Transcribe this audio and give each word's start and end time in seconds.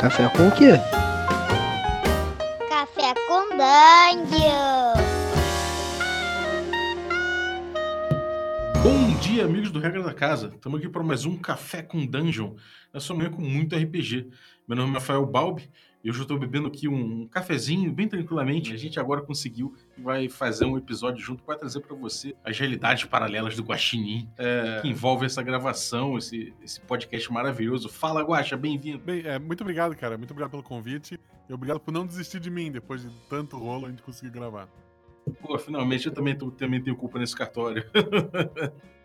Café 0.00 0.28
com 0.28 0.46
o 0.46 0.52
quê? 0.52 0.74
Café 2.68 3.14
com 3.26 3.48
Dungeon! 3.50 4.94
Bom 8.80 9.18
dia, 9.20 9.44
amigos 9.44 9.72
do 9.72 9.80
Regra 9.80 10.04
da 10.04 10.14
Casa. 10.14 10.52
Estamos 10.54 10.78
aqui 10.78 10.88
para 10.88 11.02
mais 11.02 11.24
um 11.24 11.36
Café 11.36 11.82
com 11.82 12.06
Dungeon. 12.06 12.54
Nessa 12.94 13.12
manhã 13.12 13.28
com 13.28 13.42
muito 13.42 13.74
RPG. 13.74 14.30
Meu 14.68 14.76
nome 14.76 14.92
é 14.92 14.94
Rafael 14.94 15.26
Balbi 15.26 15.68
eu 16.04 16.12
estou 16.12 16.38
bebendo 16.38 16.68
aqui 16.68 16.88
um 16.88 17.26
cafezinho 17.26 17.92
bem 17.92 18.08
tranquilamente. 18.08 18.72
A 18.72 18.76
gente 18.76 19.00
agora 19.00 19.20
conseguiu 19.20 19.74
e 19.96 20.00
vai 20.00 20.28
fazer 20.28 20.64
um 20.64 20.76
episódio 20.76 21.24
junto 21.24 21.42
para 21.42 21.56
trazer 21.56 21.80
para 21.80 21.94
você 21.96 22.34
as 22.44 22.58
realidades 22.58 23.04
paralelas 23.04 23.56
do 23.56 23.62
Guaxinim, 23.62 24.28
é, 24.38 24.80
que 24.80 24.88
envolve 24.88 25.26
essa 25.26 25.42
gravação, 25.42 26.16
esse, 26.16 26.54
esse 26.62 26.80
podcast 26.80 27.32
maravilhoso. 27.32 27.88
Fala, 27.88 28.22
Guaxa, 28.22 28.56
bem-vindo. 28.56 28.98
Bem, 28.98 29.22
é, 29.26 29.38
muito 29.38 29.62
obrigado, 29.62 29.96
cara. 29.96 30.16
Muito 30.16 30.30
obrigado 30.30 30.50
pelo 30.50 30.62
convite 30.62 31.18
e 31.48 31.52
obrigado 31.52 31.80
por 31.80 31.92
não 31.92 32.06
desistir 32.06 32.38
de 32.38 32.50
mim 32.50 32.70
depois 32.70 33.02
de 33.02 33.10
tanto 33.28 33.56
rolo 33.58 33.86
a 33.86 33.90
gente 33.90 34.02
conseguir 34.02 34.30
gravar. 34.30 34.68
Pô, 35.40 35.58
finalmente 35.58 36.06
eu 36.06 36.12
também, 36.12 36.36
tô, 36.36 36.50
também 36.50 36.82
tenho 36.82 36.96
culpa 36.96 37.18
nesse 37.18 37.36
cartório. 37.36 37.84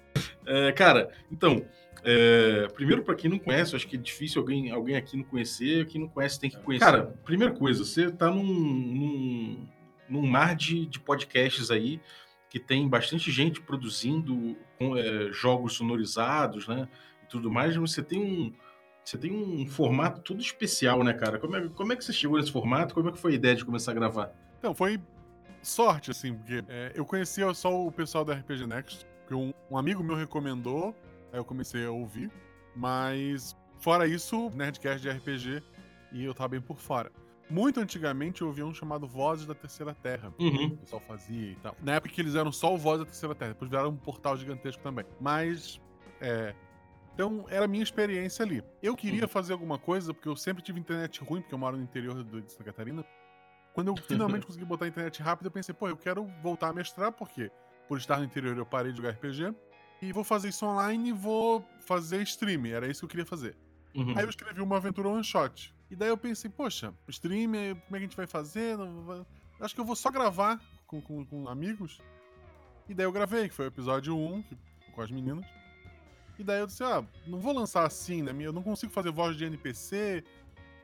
é, 0.46 0.72
cara, 0.72 1.10
então, 1.32 1.66
é, 2.04 2.68
primeiro, 2.74 3.02
para 3.04 3.16
quem 3.16 3.30
não 3.30 3.40
conhece, 3.40 3.76
acho 3.76 3.88
que 3.88 3.96
é 3.96 4.00
difícil 4.00 4.42
alguém, 4.42 4.72
alguém 4.72 4.96
aqui 4.96 5.16
não 5.16 5.24
conhecer. 5.24 5.86
Quem 5.88 6.02
não 6.02 6.10
conhece 6.10 6.40
tem 6.40 6.50
que 6.50 6.58
conhecer. 6.58 6.86
Cara, 6.86 7.04
primeira 7.24 7.54
coisa, 7.54 7.86
você 7.86 8.12
tá 8.12 8.30
num, 8.30 8.44
num, 8.44 9.68
num 10.10 10.28
mar 10.28 10.56
de, 10.56 10.86
de 10.86 11.00
podcasts 11.00 11.72
aí 11.72 12.02
que 12.50 12.60
tem 12.60 12.88
bastante 12.88 13.32
gente 13.32 13.62
produzindo 13.62 14.56
com, 14.78 14.98
é, 14.98 15.32
jogos 15.32 15.74
sonorizados, 15.74 16.68
né? 16.68 16.88
E 17.24 17.28
tudo 17.28 17.50
mais. 17.50 17.76
Você 17.78 18.04
tem 18.04 18.20
um. 18.20 18.54
Você 19.04 19.18
tem 19.18 19.34
um 19.34 19.68
formato 19.68 20.22
todo 20.22 20.40
especial, 20.40 21.04
né, 21.04 21.14
cara? 21.14 21.38
Como 21.40 21.56
é, 21.56 21.68
como 21.68 21.92
é 21.92 21.96
que 21.96 22.06
você 22.06 22.14
chegou 22.14 22.38
nesse 22.38 22.52
formato? 22.52 22.94
Como 22.94 23.10
é 23.10 23.12
que 23.12 23.18
foi 23.18 23.34
a 23.34 23.36
ideia 23.36 23.56
de 23.56 23.66
começar 23.66 23.92
a 23.92 23.96
gravar? 23.96 24.32
Então, 24.60 24.74
foi 24.74 24.98
sorte, 25.62 26.12
assim, 26.12 26.36
porque 26.36 26.64
é, 26.70 26.92
eu 26.96 27.06
conhecia 27.06 27.52
só 27.54 27.86
o 27.86 27.92
pessoal 27.92 28.24
da 28.24 28.34
RPG 28.34 28.68
Next, 28.68 29.06
que 29.28 29.34
um, 29.34 29.54
um, 29.70 29.78
amigo 29.78 30.04
meu 30.04 30.16
recomendou, 30.16 30.96
aí 31.32 31.40
eu 31.40 31.46
comecei 31.46 31.86
a 31.86 31.92
ouvir, 31.92 32.32
mas 32.76 33.56
fora 33.80 34.08
isso, 34.08 34.50
Nerdcast 34.56 35.02
de 35.02 35.10
RPG, 35.10 35.64
e 36.12 36.24
eu 36.26 36.34
tava 36.34 36.50
bem 36.50 36.62
por 36.62 36.78
fora. 36.78 37.12
Muito 37.50 37.80
antigamente 37.80 38.42
eu 38.42 38.48
ouvia 38.48 38.66
um 38.66 38.74
chamado 38.74 39.08
Vozes 39.08 39.46
da 39.46 39.54
Terceira 39.54 39.94
Terra, 39.94 40.34
uhum. 40.40 40.68
o 40.68 40.78
pessoal 40.78 41.02
fazia 41.02 41.52
e 41.52 41.56
tal. 41.56 41.76
Na 41.82 41.96
época 41.96 42.14
que 42.14 42.22
eles 42.22 42.36
eram 42.36 42.52
só 42.52 42.74
o 42.74 42.78
Voz 42.78 43.00
da 43.00 43.06
Terceira 43.06 43.36
Terra, 43.36 43.52
depois 43.52 43.70
viraram 43.70 43.90
um 43.90 43.98
portal 43.98 44.38
gigantesco 44.38 44.82
também. 44.82 45.06
Mas, 45.20 45.80
é, 46.22 46.56
então, 47.14 47.46
era 47.50 47.66
a 47.66 47.68
minha 47.68 47.84
experiência 47.84 48.44
ali. 48.44 48.64
Eu 48.82 48.96
queria 48.96 49.28
fazer 49.28 49.54
alguma 49.54 49.78
coisa, 49.78 50.14
porque 50.14 50.28
eu 50.28 50.36
sempre 50.36 50.64
tive 50.64 50.80
internet 50.80 51.22
ruim, 51.22 51.42
porque 51.42 51.54
eu 51.54 51.60
moro 51.60 51.78
no 51.78 51.84
interior 51.84 52.24
de 52.24 52.52
Santa 52.52 52.64
Catarina. 52.64 53.06
Quando 53.74 53.90
eu 53.90 53.96
finalmente 53.98 54.46
consegui 54.48 54.66
botar 54.66 54.86
a 54.86 54.88
internet 54.88 55.22
rápido, 55.22 55.48
eu 55.48 55.52
pensei, 55.52 55.76
pô, 55.76 55.88
eu 55.88 55.98
quero 55.98 56.26
voltar 56.42 56.70
a 56.70 56.74
mestrar, 56.74 57.12
porque 57.12 57.52
por 57.88 57.98
estar 57.98 58.18
no 58.20 58.26
interior 58.26 58.58
eu 58.58 58.66
parei 58.66 58.92
de 58.92 58.98
jogar 58.98 59.12
RPG. 59.12 59.54
E 60.02 60.12
vou 60.12 60.24
fazer 60.24 60.50
isso 60.50 60.66
online 60.66 61.10
e 61.10 61.12
vou 61.12 61.66
fazer 61.86 62.22
stream. 62.24 62.66
Era 62.66 62.88
isso 62.88 63.02
que 63.02 63.06
eu 63.06 63.10
queria 63.10 63.26
fazer. 63.26 63.56
Uhum. 63.96 64.18
Aí 64.18 64.24
eu 64.24 64.30
escrevi 64.30 64.62
uma 64.62 64.78
aventura 64.78 65.10
one 65.10 65.24
shot. 65.24 65.74
E 65.90 65.96
daí 65.96 66.10
eu 66.10 66.18
pensei, 66.18 66.50
poxa, 66.50 66.94
stream, 67.08 67.52
como 67.52 67.62
é 67.62 67.76
que 67.92 67.96
a 67.96 68.00
gente 68.00 68.18
vai 68.18 68.28
fazer? 68.28 68.78
Acho 69.60 69.74
que 69.74 69.80
eu 69.80 69.86
vou 69.86 69.96
só 69.96 70.10
gravar 70.10 70.60
com, 70.88 71.02
com, 71.02 71.26
com 71.26 71.48
amigos. 71.48 72.00
E 72.90 72.94
daí 72.94 73.06
eu 73.06 73.12
gravei, 73.12 73.48
que 73.48 73.56
foi 73.56 73.66
o 73.66 73.68
episódio 73.68 74.18
1, 74.18 74.42
que, 74.44 74.58
com 74.94 75.02
as 75.02 75.12
meninas. 75.12 75.46
E 76.38 76.44
daí 76.44 76.60
eu 76.60 76.68
disse, 76.68 76.84
ah, 76.84 77.06
não 77.28 77.40
vou 77.40 77.54
lançar 77.54 77.86
assim, 77.86 78.22
né? 78.24 78.34
Eu 78.40 78.52
não 78.52 78.64
consigo 78.64 78.92
fazer 78.92 79.12
voz 79.12 79.38
de 79.38 79.46
NPC. 79.46 80.24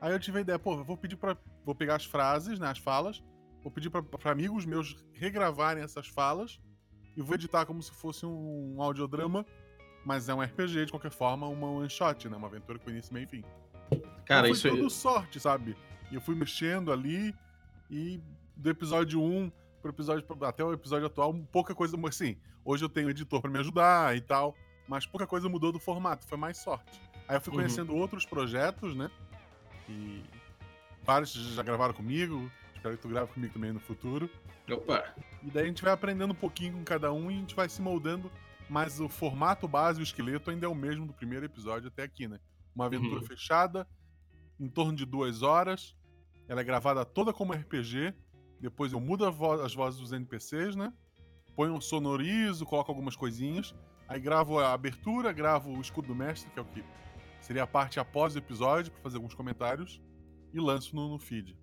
Aí 0.00 0.12
eu 0.12 0.18
tive 0.18 0.38
a 0.38 0.40
ideia, 0.40 0.58
pô, 0.58 0.74
eu 0.74 0.84
vou 0.84 0.96
pedir 0.96 1.16
para 1.16 1.36
Vou 1.64 1.74
pegar 1.74 1.96
as 1.96 2.04
frases, 2.04 2.58
né, 2.58 2.68
as 2.68 2.78
falas, 2.78 3.22
vou 3.62 3.70
pedir 3.70 3.90
para 3.90 4.30
amigos 4.30 4.64
meus 4.64 4.96
regravarem 5.12 5.82
essas 5.82 6.08
falas 6.08 6.58
e 7.16 7.22
vou 7.22 7.34
editar 7.34 7.66
como 7.66 7.82
se 7.82 7.90
fosse 7.90 8.24
um, 8.24 8.76
um 8.76 8.82
audiodrama, 8.82 9.44
mas 10.04 10.28
é 10.28 10.34
um 10.34 10.40
RPG 10.40 10.86
de 10.86 10.90
qualquer 10.90 11.10
forma, 11.10 11.46
uma 11.46 11.68
one 11.68 11.90
shot, 11.90 12.28
né? 12.28 12.36
Uma 12.36 12.48
aventura 12.48 12.78
com 12.78 12.90
início, 12.90 13.12
meio 13.12 13.24
e 13.24 13.26
fim. 13.26 13.44
Cara, 14.24 14.46
então, 14.46 14.52
isso 14.52 14.62
foi 14.62 14.70
tudo 14.70 14.86
é... 14.86 14.90
sorte, 14.90 15.40
sabe? 15.40 15.76
E 16.10 16.14
eu 16.14 16.20
fui 16.20 16.34
mexendo 16.34 16.92
ali 16.92 17.34
e 17.90 18.20
do 18.56 18.70
episódio 18.70 19.22
1 19.22 19.50
pro 19.82 19.90
episódio 19.90 20.24
até 20.44 20.62
o 20.62 20.72
episódio 20.72 21.06
atual, 21.06 21.34
pouca 21.50 21.74
coisa, 21.74 21.96
assim, 22.06 22.36
hoje 22.64 22.84
eu 22.84 22.88
tenho 22.88 23.08
um 23.08 23.10
editor 23.10 23.40
para 23.40 23.50
me 23.50 23.58
ajudar 23.58 24.16
e 24.16 24.20
tal, 24.20 24.54
mas 24.86 25.06
pouca 25.06 25.26
coisa 25.26 25.48
mudou 25.48 25.72
do 25.72 25.78
formato, 25.78 26.26
foi 26.26 26.36
mais 26.36 26.58
sorte. 26.58 27.00
Aí 27.26 27.36
eu 27.36 27.40
fui 27.40 27.52
uhum. 27.52 27.60
conhecendo 27.60 27.94
outros 27.94 28.26
projetos, 28.26 28.94
né? 28.94 29.10
E 29.88 30.22
vários 31.02 31.32
já 31.32 31.62
gravaram 31.62 31.94
comigo. 31.94 32.50
Espero 32.80 32.96
que 32.96 33.02
tu 33.02 33.08
grave 33.08 33.30
comigo 33.30 33.52
também 33.52 33.72
no 33.74 33.80
futuro. 33.80 34.30
Opa! 34.72 35.14
E 35.42 35.50
daí 35.50 35.64
a 35.64 35.66
gente 35.66 35.82
vai 35.82 35.92
aprendendo 35.92 36.30
um 36.30 36.34
pouquinho 36.34 36.72
com 36.72 36.82
cada 36.82 37.12
um 37.12 37.30
e 37.30 37.34
a 37.34 37.36
gente 37.36 37.54
vai 37.54 37.68
se 37.68 37.82
moldando. 37.82 38.32
Mas 38.70 38.98
o 39.00 39.06
formato 39.06 39.68
base, 39.68 40.00
o 40.00 40.02
esqueleto, 40.02 40.50
ainda 40.50 40.64
é 40.64 40.68
o 40.68 40.74
mesmo 40.74 41.06
do 41.06 41.12
primeiro 41.12 41.44
episódio 41.44 41.88
até 41.88 42.04
aqui, 42.04 42.26
né? 42.26 42.40
Uma 42.74 42.86
aventura 42.86 43.20
uhum. 43.20 43.26
fechada, 43.26 43.86
em 44.58 44.66
torno 44.66 44.94
de 44.94 45.04
duas 45.04 45.42
horas. 45.42 45.94
Ela 46.48 46.62
é 46.62 46.64
gravada 46.64 47.04
toda 47.04 47.34
como 47.34 47.52
RPG. 47.52 48.14
Depois 48.58 48.94
eu 48.94 49.00
mudo 49.00 49.30
vo 49.30 49.52
as 49.60 49.74
vozes 49.74 50.00
dos 50.00 50.12
NPCs, 50.12 50.74
né? 50.74 50.90
Ponho 51.54 51.74
um 51.74 51.82
sonorizo, 51.82 52.64
coloco 52.64 52.90
algumas 52.90 53.14
coisinhas. 53.14 53.74
Aí 54.08 54.18
gravo 54.18 54.58
a 54.58 54.72
abertura, 54.72 55.32
gravo 55.34 55.70
o 55.70 55.82
escudo 55.82 56.08
do 56.08 56.14
mestre, 56.14 56.50
que 56.50 56.58
é 56.58 56.62
o 56.62 56.64
que 56.64 56.82
seria 57.42 57.64
a 57.64 57.66
parte 57.66 58.00
após 58.00 58.34
o 58.34 58.38
episódio, 58.38 58.90
para 58.90 59.02
fazer 59.02 59.16
alguns 59.18 59.34
comentários 59.34 60.00
e 60.54 60.58
lanço 60.58 60.96
no, 60.96 61.10
no 61.10 61.18
feed. 61.18 61.54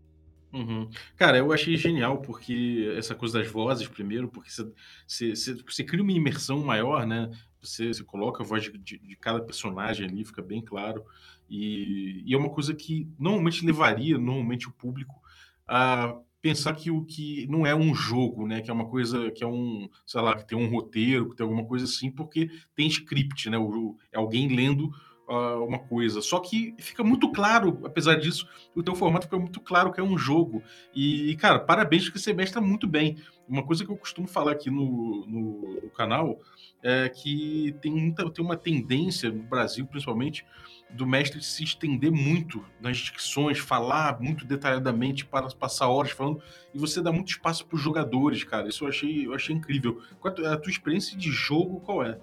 Uhum. 0.54 0.90
Cara, 1.16 1.38
eu 1.38 1.52
achei 1.52 1.76
genial 1.76 2.22
porque 2.22 2.94
essa 2.98 3.14
coisa 3.14 3.40
das 3.40 3.52
vozes, 3.52 3.88
primeiro, 3.88 4.30
porque 4.30 4.50
você, 4.50 5.84
cria 5.84 6.02
uma 6.02 6.12
imersão 6.12 6.64
maior, 6.64 7.06
né? 7.06 7.30
Você, 7.62 7.92
coloca 8.04 8.44
a 8.44 8.46
voz 8.46 8.64
de, 8.64 8.78
de, 8.78 8.98
de, 8.98 9.16
cada 9.18 9.42
personagem 9.42 10.08
ali, 10.08 10.24
fica 10.24 10.42
bem 10.42 10.62
claro. 10.62 11.04
E, 11.50 12.24
e, 12.26 12.34
é 12.34 12.38
uma 12.38 12.50
coisa 12.50 12.74
que 12.74 13.08
normalmente 13.20 13.66
levaria 13.66 14.18
normalmente 14.18 14.68
o 14.68 14.74
público 14.74 15.22
a 15.68 16.18
pensar 16.42 16.74
que 16.76 16.90
o 16.90 17.04
que 17.04 17.46
não 17.48 17.66
é 17.66 17.76
um 17.76 17.94
jogo, 17.94 18.48
né? 18.48 18.62
Que 18.62 18.70
é 18.70 18.74
uma 18.74 18.88
coisa 18.88 19.30
que 19.32 19.44
é 19.44 19.48
um, 19.48 19.90
sei 20.06 20.22
lá, 20.22 20.36
que 20.36 20.48
tem 20.48 20.58
um 20.58 20.70
roteiro, 20.70 21.30
que 21.30 21.36
tem 21.36 21.44
alguma 21.44 21.66
coisa 21.66 21.86
assim, 21.86 22.10
porque 22.10 22.50
tem 22.74 22.88
script, 22.88 23.50
né? 23.50 23.58
O, 23.58 23.98
é 24.12 24.18
alguém 24.18 24.48
lendo 24.48 24.92
uh, 25.28 25.64
uma 25.66 25.80
coisa. 25.80 26.22
Só 26.22 26.40
que 26.40 26.74
fica 26.80 27.04
muito 27.04 27.32
claro, 27.32 27.80
apesar 27.84 28.16
disso, 28.16 28.48
o 28.74 28.82
teu 28.82 28.96
formato 28.96 29.26
fica 29.26 29.38
muito 29.38 29.60
claro 29.60 29.92
que 29.92 30.00
é 30.00 30.04
um 30.04 30.18
jogo. 30.18 30.64
E, 30.96 31.36
cara, 31.36 31.60
parabéns 31.60 32.06
porque 32.06 32.20
você 32.20 32.34
mestra 32.34 32.62
muito 32.62 32.88
bem. 32.88 33.18
Uma 33.48 33.64
coisa 33.64 33.86
que 33.86 33.92
eu 33.92 33.98
costumo 33.98 34.28
falar 34.28 34.54
aqui 34.54 34.70
no, 34.70 35.26
no, 35.26 35.82
no 35.84 35.90
canal 35.90 36.40
é 36.82 37.10
que 37.10 37.76
tem, 37.82 37.92
muita, 37.92 38.30
tem 38.30 38.44
uma 38.44 38.58
tendência, 38.58 39.30
no 39.32 39.44
Brasil 39.44 39.86
principalmente, 39.86 40.46
do 40.90 41.06
mestre 41.06 41.42
se 41.44 41.64
estender 41.64 42.12
muito 42.12 42.64
nas 42.80 42.98
dicções, 42.98 43.60
falar 43.60 44.22
muito 44.22 44.46
detalhadamente 44.46 45.26
para 45.26 45.50
passar 45.50 45.88
horas 45.88 46.12
falando, 46.12 46.42
e 46.74 46.78
você 46.78 47.02
dá 47.02 47.12
muito 47.12 47.30
espaço 47.30 47.66
para 47.66 47.76
os 47.76 47.82
jogadores, 47.82 48.44
cara. 48.44 48.70
Isso 48.70 48.86
eu 48.86 48.88
achei, 48.88 49.28
eu 49.28 49.34
achei 49.34 49.56
incrível. 49.56 50.02
A 50.24 50.58
tua 50.58 50.72
experiência 50.72 51.18
de 51.18 51.30
jogo, 51.30 51.82
qual 51.82 52.04
é? 52.04 52.20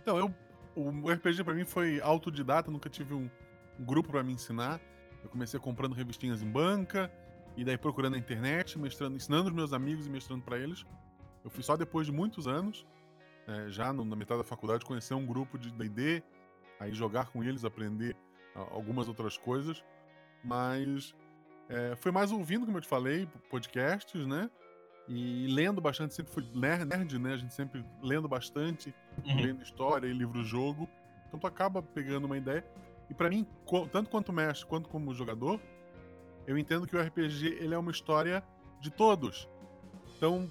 Então, 0.00 0.18
eu 0.18 0.34
o 0.74 1.10
RPG 1.10 1.44
para 1.44 1.54
mim 1.54 1.64
foi 1.64 2.00
autodidata, 2.00 2.70
nunca 2.70 2.88
tive 2.88 3.14
um, 3.14 3.28
grupo 3.78 4.10
para 4.10 4.22
me 4.22 4.32
ensinar. 4.32 4.80
Eu 5.22 5.28
comecei 5.28 5.58
comprando 5.58 5.94
revistinhas 5.94 6.42
em 6.42 6.50
banca 6.50 7.10
e 7.56 7.64
daí 7.64 7.76
procurando 7.76 8.12
na 8.12 8.18
internet, 8.18 8.78
mestrando, 8.78 9.16
ensinando 9.16 9.48
os 9.48 9.54
meus 9.54 9.72
amigos 9.72 10.06
e 10.06 10.10
mestrando 10.10 10.42
para 10.42 10.58
eles. 10.58 10.84
Eu 11.44 11.50
fui 11.50 11.62
só 11.62 11.76
depois 11.76 12.06
de 12.06 12.12
muitos 12.12 12.46
anos, 12.46 12.86
é, 13.46 13.68
já 13.70 13.92
no, 13.92 14.04
na 14.04 14.16
metade 14.16 14.38
da 14.38 14.44
faculdade, 14.44 14.84
conhecer 14.84 15.14
um 15.14 15.26
grupo 15.26 15.58
de 15.58 15.70
D&D, 15.72 16.22
aí 16.78 16.92
jogar 16.92 17.26
com 17.30 17.42
eles, 17.42 17.64
aprender 17.64 18.16
algumas 18.54 19.08
outras 19.08 19.36
coisas. 19.36 19.82
Mas 20.44 21.14
é, 21.68 21.94
foi 21.96 22.12
mais 22.12 22.32
ouvindo, 22.32 22.64
como 22.66 22.78
eu 22.78 22.82
te 22.82 22.88
falei, 22.88 23.28
podcasts, 23.50 24.26
né? 24.26 24.50
E 25.08 25.46
lendo 25.48 25.80
bastante, 25.80 26.14
sempre 26.14 26.32
fui 26.32 26.44
nerd, 26.54 27.18
né? 27.18 27.34
A 27.34 27.36
gente 27.36 27.54
sempre 27.54 27.84
lendo 28.02 28.28
bastante, 28.28 28.94
uhum. 29.26 29.36
lendo 29.36 29.62
história 29.62 30.06
e 30.06 30.12
livro-jogo. 30.12 30.88
Então 31.26 31.38
tu 31.38 31.46
acaba 31.46 31.82
pegando 31.82 32.24
uma 32.24 32.36
ideia. 32.36 32.64
E 33.08 33.14
para 33.14 33.28
mim, 33.28 33.46
tanto 33.90 34.10
quanto 34.10 34.32
mestre 34.32 34.66
quanto 34.66 34.88
como 34.88 35.14
jogador, 35.14 35.60
eu 36.46 36.56
entendo 36.58 36.86
que 36.86 36.96
o 36.96 37.00
RPG 37.00 37.58
ele 37.60 37.74
é 37.74 37.78
uma 37.78 37.90
história 37.90 38.42
de 38.80 38.90
todos. 38.90 39.48
Então, 40.16 40.50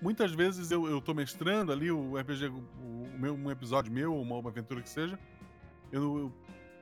muitas 0.00 0.32
vezes 0.32 0.70
eu, 0.70 0.88
eu 0.88 1.00
tô 1.00 1.14
mestrando 1.14 1.72
ali 1.72 1.90
o 1.90 2.16
RPG, 2.16 2.48
o, 2.48 3.18
meu, 3.18 3.34
um 3.34 3.50
episódio 3.50 3.92
meu, 3.92 4.14
uma, 4.14 4.36
uma 4.36 4.50
aventura 4.50 4.80
que 4.80 4.88
seja. 4.88 5.18
Eu, 5.92 6.18
eu, 6.18 6.32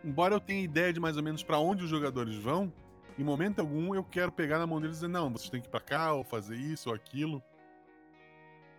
embora 0.04 0.34
eu 0.34 0.40
tenha 0.40 0.62
ideia 0.62 0.92
de 0.92 1.00
mais 1.00 1.16
ou 1.16 1.22
menos 1.22 1.42
para 1.42 1.58
onde 1.58 1.84
os 1.84 1.90
jogadores 1.90 2.34
vão, 2.36 2.72
em 3.18 3.24
momento 3.24 3.60
algum 3.60 3.94
eu 3.94 4.02
quero 4.02 4.32
pegar 4.32 4.58
na 4.58 4.66
mão 4.66 4.80
deles 4.80 4.96
e 4.96 5.00
dizer, 5.00 5.12
não, 5.12 5.30
vocês 5.30 5.50
têm 5.50 5.60
que 5.60 5.68
ir 5.68 5.70
pra 5.70 5.80
cá, 5.80 6.12
ou 6.12 6.24
fazer 6.24 6.56
isso, 6.56 6.88
ou 6.88 6.94
aquilo. 6.94 7.42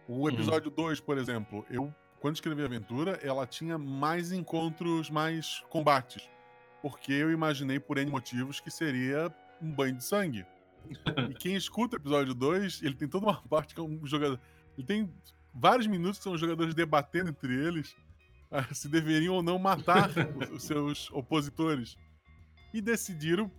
O 0.07 0.21
uhum. 0.21 0.29
episódio 0.29 0.69
2, 0.69 0.99
por 0.99 1.17
exemplo, 1.17 1.65
eu, 1.69 1.93
quando 2.25 2.37
escrevi 2.37 2.63
a 2.63 2.65
aventura, 2.65 3.19
ela 3.21 3.45
tinha 3.45 3.77
mais 3.77 4.31
encontros, 4.31 5.11
mais 5.11 5.63
combates. 5.69 6.27
porque 6.81 7.13
eu 7.13 7.31
imaginei 7.31 7.79
por 7.79 7.99
N 7.99 8.09
motivos 8.09 8.59
que 8.59 8.71
seria 8.71 9.31
um 9.61 9.71
banho 9.71 9.95
de 9.95 10.03
sangue. 10.03 10.43
e 11.29 11.35
quem 11.35 11.53
escuta 11.55 11.97
o 11.97 11.99
episódio 11.99 12.33
2, 12.33 12.81
ele 12.81 12.95
tem 12.95 13.07
toda 13.07 13.27
uma 13.27 13.39
parte 13.47 13.75
que 13.75 13.79
é 13.79 13.83
um 13.83 14.03
jogador. 14.07 14.39
Ele 14.75 14.87
tem 14.87 15.13
vários 15.53 15.85
minutos 15.85 16.17
que 16.17 16.23
são 16.23 16.33
os 16.33 16.41
jogadores 16.41 16.73
debatendo 16.73 17.29
entre 17.29 17.53
eles 17.53 17.95
ah, 18.49 18.73
se 18.73 18.89
deveriam 18.89 19.35
ou 19.35 19.43
não 19.43 19.59
matar 19.59 20.09
os, 20.51 20.63
seus 20.63 21.11
opositores. 21.11 21.95
E 22.73 22.81
decidiram 22.81 23.51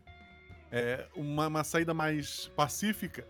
é, 0.72 1.08
uma, 1.14 1.46
uma 1.46 1.62
saída 1.62 1.94
mais 1.94 2.48
pacífica. 2.56 3.24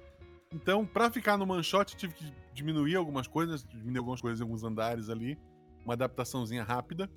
Então, 0.50 0.86
para 0.86 1.10
ficar 1.10 1.36
no 1.36 1.62
shot, 1.62 1.94
tive 1.94 2.14
que 2.14 2.32
diminuir 2.56 2.96
algumas 2.96 3.28
coisas, 3.28 3.62
diminuir 3.64 3.98
algumas 3.98 4.20
coisas 4.20 4.40
em 4.40 4.42
alguns 4.42 4.64
andares 4.64 5.08
ali, 5.08 5.38
uma 5.84 5.94
adaptaçãozinha 5.94 6.64
rápida, 6.64 7.10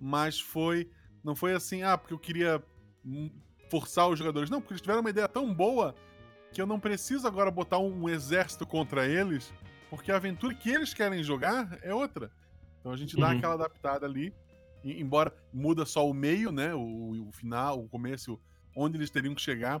mas 0.00 0.38
foi 0.38 0.88
não 1.24 1.34
foi 1.34 1.54
assim, 1.54 1.82
ah, 1.82 1.96
porque 1.96 2.12
eu 2.12 2.18
queria 2.18 2.62
hum, 3.04 3.30
forçar 3.70 4.08
os 4.08 4.18
jogadores. 4.18 4.50
Não, 4.50 4.60
porque 4.60 4.74
eles 4.74 4.82
tiveram 4.82 5.00
uma 5.00 5.08
ideia 5.08 5.26
tão 5.26 5.52
boa 5.52 5.94
que 6.52 6.60
eu 6.60 6.66
não 6.66 6.78
preciso 6.78 7.26
agora 7.26 7.50
botar 7.50 7.78
um 7.78 8.08
exército 8.08 8.66
contra 8.66 9.08
eles, 9.08 9.52
porque 9.88 10.12
a 10.12 10.16
aventura 10.16 10.54
que 10.54 10.70
eles 10.70 10.92
querem 10.92 11.22
jogar 11.22 11.78
é 11.82 11.94
outra. 11.94 12.30
Então 12.78 12.92
a 12.92 12.96
gente 12.96 13.16
dá 13.16 13.30
uhum. 13.30 13.38
aquela 13.38 13.54
adaptada 13.54 14.04
ali, 14.04 14.34
e, 14.84 15.00
embora 15.00 15.34
muda 15.52 15.86
só 15.86 16.06
o 16.08 16.12
meio, 16.12 16.52
né, 16.52 16.74
o, 16.74 17.28
o, 17.28 17.32
final, 17.32 17.82
o 17.82 17.88
começo, 17.88 18.38
onde 18.76 18.98
eles 18.98 19.08
teriam 19.08 19.34
que 19.34 19.40
chegar, 19.40 19.80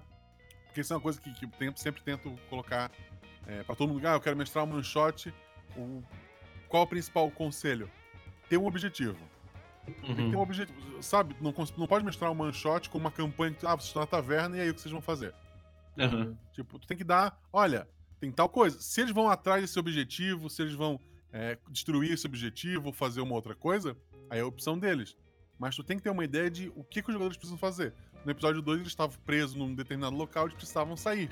porque 0.64 0.80
isso 0.80 0.92
é 0.92 0.96
uma 0.96 1.02
coisa 1.02 1.20
que, 1.20 1.32
que 1.34 1.44
eu 1.44 1.76
sempre 1.76 2.02
tento 2.02 2.34
colocar 2.48 2.90
é, 3.46 3.62
para 3.62 3.74
todo 3.74 3.92
mundo. 3.92 4.06
Ah, 4.06 4.12
eu 4.12 4.20
quero 4.20 4.36
mestrar 4.36 4.64
um 4.64 4.72
one 4.72 4.84
shot. 4.84 5.32
O, 5.76 6.02
qual 6.68 6.82
é 6.82 6.86
o 6.86 6.88
principal 6.88 7.30
conselho? 7.30 7.90
Ter 8.48 8.56
um 8.56 8.66
objetivo. 8.66 9.18
Uhum. 9.86 9.94
Tem 9.94 10.14
que 10.14 10.14
ter 10.14 10.22
um 10.22 10.34
uhum. 10.34 10.40
objetivo. 10.40 11.02
Sabe, 11.02 11.36
não, 11.40 11.54
não 11.76 11.86
pode 11.86 12.04
mestrar 12.04 12.30
um 12.30 12.40
one 12.40 12.52
shot 12.52 12.88
com 12.88 12.98
uma 12.98 13.10
campanha 13.10 13.54
que, 13.54 13.66
ah, 13.66 13.74
vocês 13.74 13.88
estão 13.88 14.00
na 14.00 14.06
taverna 14.06 14.56
e 14.56 14.60
aí 14.60 14.70
o 14.70 14.74
que 14.74 14.80
vocês 14.80 14.92
vão 14.92 15.02
fazer? 15.02 15.34
Uhum. 15.96 16.36
Tipo, 16.52 16.78
tu 16.78 16.86
tem 16.86 16.96
que 16.96 17.04
dar, 17.04 17.38
olha, 17.52 17.88
tem 18.18 18.30
tal 18.32 18.48
coisa. 18.48 18.80
Se 18.80 19.00
eles 19.00 19.12
vão 19.12 19.28
atrás 19.28 19.62
desse 19.62 19.78
objetivo, 19.78 20.48
se 20.48 20.62
eles 20.62 20.74
vão 20.74 21.00
é, 21.32 21.58
destruir 21.70 22.12
esse 22.12 22.26
objetivo, 22.26 22.92
fazer 22.92 23.20
uma 23.20 23.34
outra 23.34 23.54
coisa, 23.54 23.96
aí 24.30 24.38
é 24.38 24.42
a 24.42 24.46
opção 24.46 24.78
deles. 24.78 25.16
Mas 25.58 25.76
tu 25.76 25.84
tem 25.84 25.96
que 25.96 26.02
ter 26.02 26.10
uma 26.10 26.24
ideia 26.24 26.50
de 26.50 26.72
o 26.74 26.82
que, 26.82 27.02
que 27.02 27.08
os 27.08 27.12
jogadores 27.12 27.36
precisam 27.36 27.58
fazer. 27.58 27.94
No 28.24 28.30
episódio 28.30 28.62
2, 28.62 28.80
eles 28.80 28.92
estavam 28.92 29.16
presos 29.24 29.54
num 29.54 29.74
determinado 29.74 30.16
local 30.16 30.48
e 30.48 30.54
precisavam 30.54 30.96
sair. 30.96 31.30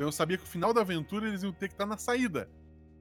Então 0.00 0.08
eu 0.08 0.12
sabia 0.12 0.38
que 0.38 0.44
o 0.44 0.46
final 0.46 0.72
da 0.72 0.80
aventura 0.80 1.28
eles 1.28 1.42
iam 1.42 1.52
ter 1.52 1.68
que 1.68 1.74
estar 1.74 1.84
na 1.84 1.98
saída. 1.98 2.48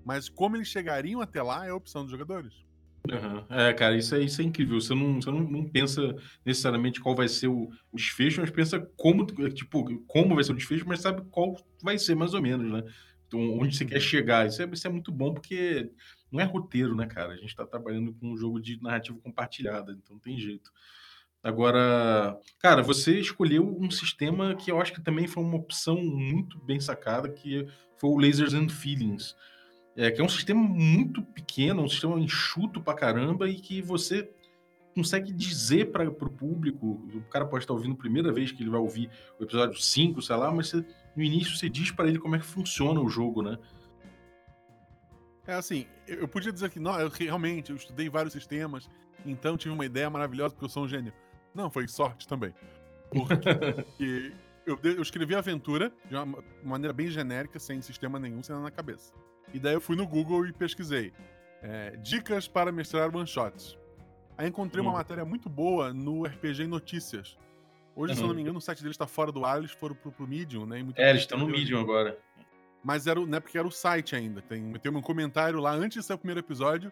Mas 0.04 0.28
como 0.28 0.58
eles 0.58 0.68
chegariam 0.68 1.22
até 1.22 1.42
lá 1.42 1.66
é 1.66 1.70
a 1.70 1.76
opção 1.76 2.02
dos 2.02 2.12
jogadores. 2.12 2.54
Uhum. 3.10 3.46
É, 3.50 3.72
cara, 3.72 3.96
isso 3.96 4.14
é, 4.16 4.20
isso 4.20 4.42
é 4.42 4.44
incrível. 4.44 4.82
Você 4.82 4.94
não, 4.94 5.22
você 5.22 5.32
não, 5.32 5.40
não 5.40 5.64
pensa 5.64 6.14
necessariamente 6.46 7.00
qual 7.00 7.16
vai 7.16 7.30
ser 7.30 7.48
o, 7.48 7.70
o, 7.90 7.96
desfecho, 7.96 8.42
mas 8.42 8.50
pensa 8.50 8.82
como, 8.98 9.26
tipo, 9.26 10.06
como 10.08 10.36
vai 10.36 10.44
ser 10.44 10.52
o 10.52 10.56
desfecho, 10.56 10.86
mas 10.86 11.00
sabe 11.00 11.22
qual 11.32 11.56
vai 11.82 11.98
ser 11.98 12.16
mais 12.16 12.34
ou 12.34 12.42
menos, 12.42 12.70
né? 12.70 12.84
Então, 13.28 13.40
onde 13.58 13.78
você 13.78 13.86
quer 13.86 14.02
chegar. 14.02 14.46
Isso 14.46 14.62
é, 14.62 14.66
isso 14.70 14.86
é 14.86 14.90
muito 14.90 15.10
bom 15.10 15.34
porque 15.34 15.90
não 16.30 16.42
é 16.42 16.44
roteiro, 16.44 16.94
né, 16.94 17.06
cara? 17.06 17.32
A 17.32 17.38
gente 17.38 17.48
está 17.48 17.66
trabalhando 17.66 18.14
com 18.14 18.34
um 18.34 18.36
jogo 18.36 18.60
de 18.60 18.78
narrativa 18.84 19.18
compartilhada, 19.24 19.94
então 19.94 20.18
não 20.18 20.20
tem 20.20 20.38
jeito. 20.38 20.70
Agora, 21.42 22.38
cara, 22.60 22.82
você 22.82 23.18
escolheu 23.18 23.78
um 23.80 23.90
sistema 23.90 24.56
que 24.56 24.72
eu 24.72 24.82
acho 24.82 24.94
que 24.94 25.02
também 25.02 25.26
foi 25.26 25.42
uma 25.42 25.56
opção 25.56 25.96
muito 25.96 26.60
bem 26.60 26.80
sacada, 26.80 27.30
que 27.30 27.66
foi 27.98 28.10
o 28.10 28.18
Lasers 28.18 28.54
and 28.54 28.70
Feelings. 28.70 29.36
É, 29.96 30.12
que 30.12 30.22
é 30.22 30.24
um 30.24 30.30
sistema 30.30 30.62
muito 30.62 31.22
pequeno, 31.22 31.84
um 31.84 31.90
sistema 31.90 32.20
enxuto 32.20 32.82
pra 32.82 32.94
caramba 32.94 33.50
e 33.50 33.56
que 33.56 33.82
você 33.82 34.30
consegue 34.94 35.32
dizer 35.32 35.92
para 35.92 36.10
o 36.10 36.30
público, 36.30 37.02
o 37.14 37.22
cara 37.30 37.46
pode 37.46 37.64
estar 37.64 37.74
ouvindo 37.74 37.94
a 37.94 37.98
primeira 37.98 38.32
vez 38.34 38.52
que 38.52 38.62
ele 38.62 38.70
vai 38.70 38.80
ouvir 38.80 39.10
o 39.40 39.44
episódio 39.44 39.80
5, 39.80 40.22
sei 40.22 40.36
lá, 40.36 40.52
mas 40.52 40.70
você, 40.70 40.86
no 41.16 41.24
início 41.24 41.56
você 41.56 41.70
diz 41.70 41.92
para 41.92 42.08
ele 42.08 42.20
como 42.20 42.36
é 42.36 42.40
que 42.40 42.46
funciona 42.46 43.00
o 43.00 43.10
jogo, 43.10 43.42
né? 43.42 43.58
É 45.48 45.54
assim, 45.54 45.86
eu 46.08 46.28
podia 46.28 46.52
dizer 46.52 46.70
que 46.70 46.80
não, 46.80 47.00
eu 47.00 47.10
realmente 47.10 47.72
eu 47.72 47.76
estudei 47.76 48.10
vários 48.10 48.34
sistemas, 48.34 48.90
então 49.26 49.58
tive 49.58 49.74
uma 49.74 49.86
ideia 49.86 50.10
maravilhosa 50.10 50.54
porque 50.54 50.66
eu 50.66 50.70
sou 50.70 50.84
um 50.84 50.88
gênio. 50.88 51.14
Não, 51.60 51.70
foi 51.70 51.86
sorte 51.90 52.26
também. 52.26 52.54
Porque 53.10 54.32
eu, 54.66 54.80
eu 54.82 55.02
escrevi 55.02 55.36
a 55.36 55.40
aventura 55.40 55.92
de 56.06 56.16
uma 56.16 56.42
maneira 56.64 56.94
bem 56.94 57.08
genérica, 57.08 57.60
sem 57.60 57.82
sistema 57.82 58.18
nenhum, 58.18 58.42
sem 58.42 58.54
nada 58.54 58.64
na 58.64 58.72
cabeça. 58.72 59.14
E 59.54 59.60
daí 59.60 59.74
eu 59.74 59.82
fui 59.82 59.98
no 59.98 60.08
Google 60.08 60.48
e 60.48 60.54
pesquisei. 60.54 61.12
É, 61.62 61.98
dicas 61.98 62.48
para 62.48 62.72
mestrar 62.72 63.14
one-shots. 63.14 63.78
Aí 64.38 64.48
encontrei 64.48 64.82
hum. 64.82 64.88
uma 64.88 64.94
matéria 64.94 65.26
muito 65.26 65.50
boa 65.50 65.94
no 65.94 66.24
RPG 66.24 66.66
Notícias. 66.66 67.38
Hoje, 67.94 68.14
uhum. 68.14 68.18
se 68.18 68.24
eu 68.24 68.28
não 68.30 68.36
me 68.36 68.42
engano, 68.42 68.60
o 68.60 68.62
site 68.62 68.82
deles 68.82 68.96
está 68.96 69.06
fora 69.06 69.30
do 69.30 69.44
ar, 69.44 69.58
eles 69.58 69.72
foram 69.72 69.96
pro, 69.96 70.14
pro 70.14 70.26
Medium, 70.26 70.66
né? 70.66 70.80
é, 70.96 71.10
eles 71.10 71.24
estão 71.24 71.38
no 71.38 71.48
Medium 71.48 71.82
agora. 71.82 72.18
Mas 72.82 73.06
era, 73.06 73.20
não 73.20 73.38
é 73.38 73.42
porque 73.42 73.58
era 73.58 73.68
o 73.68 73.72
site 73.72 74.16
ainda. 74.16 74.42
Tem, 74.42 74.72
tem 74.72 74.92
um 74.96 75.02
comentário 75.02 75.60
lá, 75.60 75.74
antes 75.74 76.00
de 76.00 76.08
sair 76.08 76.16
o 76.16 76.20
primeiro 76.20 76.40
episódio, 76.40 76.90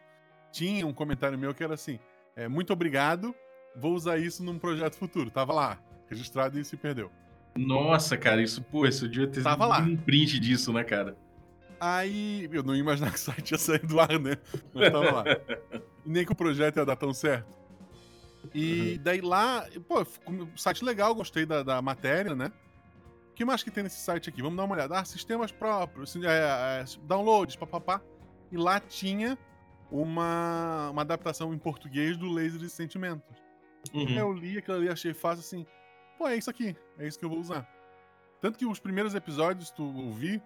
tinha 0.51 0.85
um 0.85 0.91
comentário 0.91 1.37
meu 1.37 1.53
que 1.53 1.63
era 1.63 1.75
assim: 1.75 1.97
é, 2.35 2.49
muito 2.49 2.73
obrigado, 2.73 3.33
vou 3.77 3.93
usar 3.93 4.17
isso 4.17 4.43
num 4.43 4.57
projeto 4.57 4.95
futuro. 4.95 5.29
Tava 5.29 5.53
lá, 5.53 5.79
registrado 6.09 6.59
e 6.59 6.65
se 6.65 6.75
perdeu. 6.75 7.11
Nossa, 7.55 8.17
cara, 8.17 8.41
isso, 8.41 8.61
pô, 8.61 8.85
isso 8.85 9.05
eu 9.05 9.09
devia 9.09 9.27
ter 9.27 9.41
Tava 9.41 9.65
lá. 9.65 9.79
um 9.79 9.95
print 9.95 10.39
disso, 10.39 10.71
né, 10.71 10.83
cara? 10.83 11.17
Aí 11.79 12.47
eu 12.51 12.63
não 12.63 12.75
ia 12.75 12.81
imaginar 12.81 13.09
que 13.13 13.17
o 13.17 13.19
site 13.19 13.51
ia 13.51 13.57
sair 13.57 13.85
do 13.85 13.99
ar, 13.99 14.19
né? 14.19 14.37
Mas 14.73 14.91
tava 14.91 15.11
lá. 15.11 15.23
Nem 16.05 16.25
que 16.25 16.31
o 16.31 16.35
projeto 16.35 16.77
ia 16.77 16.85
dar 16.85 16.95
tão 16.95 17.13
certo. 17.13 17.57
E 18.53 18.93
uhum. 18.93 19.03
daí 19.03 19.21
lá, 19.21 19.65
pô, 19.87 20.05
site 20.55 20.83
legal, 20.83 21.13
gostei 21.13 21.45
da, 21.45 21.63
da 21.63 21.81
matéria, 21.81 22.35
né? 22.35 22.51
O 23.31 23.33
que 23.33 23.45
mais 23.45 23.61
que 23.61 23.69
tem 23.69 23.83
nesse 23.83 23.99
site 23.99 24.29
aqui? 24.29 24.41
Vamos 24.41 24.57
dar 24.57 24.63
uma 24.63 24.75
olhada. 24.75 24.99
Ah, 24.99 25.05
sistemas 25.05 25.51
próprios, 25.51 26.09
assim, 26.09 26.25
é, 26.25 26.81
é, 26.81 26.85
downloads, 27.03 27.55
papapá. 27.55 28.01
E 28.51 28.57
lá 28.57 28.79
tinha 28.79 29.37
uma, 29.91 30.89
uma 30.91 31.01
adaptação 31.01 31.53
em 31.53 31.57
português 31.57 32.17
do 32.17 32.31
Laser 32.31 32.59
de 32.59 32.69
Sentimentos. 32.69 33.46
Uhum. 33.93 34.09
Eu 34.09 34.33
li 34.33 34.57
aquilo 34.57 34.77
ali, 34.77 34.89
achei 34.89 35.13
fácil 35.13 35.41
assim. 35.41 35.65
Pô, 36.17 36.27
é 36.27 36.35
isso 36.35 36.49
aqui. 36.49 36.75
É 36.97 37.07
isso 37.07 37.17
que 37.17 37.25
eu 37.25 37.29
vou 37.29 37.39
usar. 37.39 37.67
Tanto 38.41 38.57
que 38.57 38.65
os 38.65 38.79
primeiros 38.79 39.15
episódios 39.15 39.71
tu 39.71 39.83
ouvi, 39.83 40.41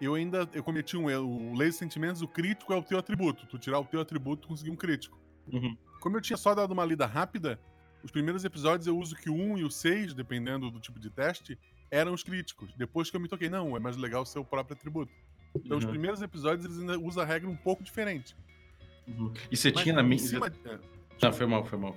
eu 0.00 0.14
ainda 0.14 0.48
eu 0.52 0.62
cometi 0.62 0.96
um 0.96 1.10
erro. 1.10 1.26
O 1.26 1.54
Laser 1.54 1.74
Sentimentos, 1.74 2.22
o 2.22 2.28
crítico 2.28 2.72
é 2.72 2.76
o 2.76 2.82
teu 2.82 2.98
atributo. 2.98 3.46
Tu 3.46 3.58
tirar 3.58 3.80
o 3.80 3.84
teu 3.84 4.00
atributo, 4.00 4.42
tu 4.42 4.48
conseguir 4.48 4.70
um 4.70 4.76
crítico. 4.76 5.18
Uhum. 5.52 5.76
Como 6.00 6.16
eu 6.16 6.20
tinha 6.20 6.36
só 6.36 6.54
dado 6.54 6.72
uma 6.72 6.84
lida 6.84 7.06
rápida, 7.06 7.58
os 8.02 8.10
primeiros 8.10 8.44
episódios 8.44 8.86
eu 8.86 8.96
uso 8.96 9.16
que 9.16 9.30
o 9.30 9.34
1 9.34 9.58
e 9.58 9.64
o 9.64 9.70
6, 9.70 10.14
dependendo 10.14 10.70
do 10.70 10.78
tipo 10.78 11.00
de 11.00 11.10
teste, 11.10 11.58
eram 11.90 12.12
os 12.12 12.22
críticos. 12.22 12.74
Depois 12.76 13.10
que 13.10 13.16
eu 13.16 13.20
me 13.20 13.28
toquei, 13.28 13.48
não, 13.48 13.76
é 13.76 13.80
mais 13.80 13.96
legal 13.96 14.22
o 14.22 14.26
seu 14.26 14.44
próprio 14.44 14.76
atributo. 14.76 15.12
Então, 15.54 15.72
uhum. 15.72 15.78
os 15.78 15.84
primeiros 15.84 16.22
episódios 16.22 16.64
eles 16.64 16.78
ainda 16.78 16.98
usam 16.98 17.22
a 17.22 17.26
regra 17.26 17.48
um 17.48 17.56
pouco 17.56 17.82
diferente. 17.82 18.36
Uhum. 19.08 19.32
E 19.50 19.56
você 19.56 19.72
Mas 19.72 19.82
tinha 19.82 19.94
na 19.94 20.02
minha. 20.02 20.18
Cima... 20.18 20.52
Não, 21.22 21.32
foi 21.32 21.46
mal, 21.46 21.64
foi 21.64 21.78
mal. 21.78 21.96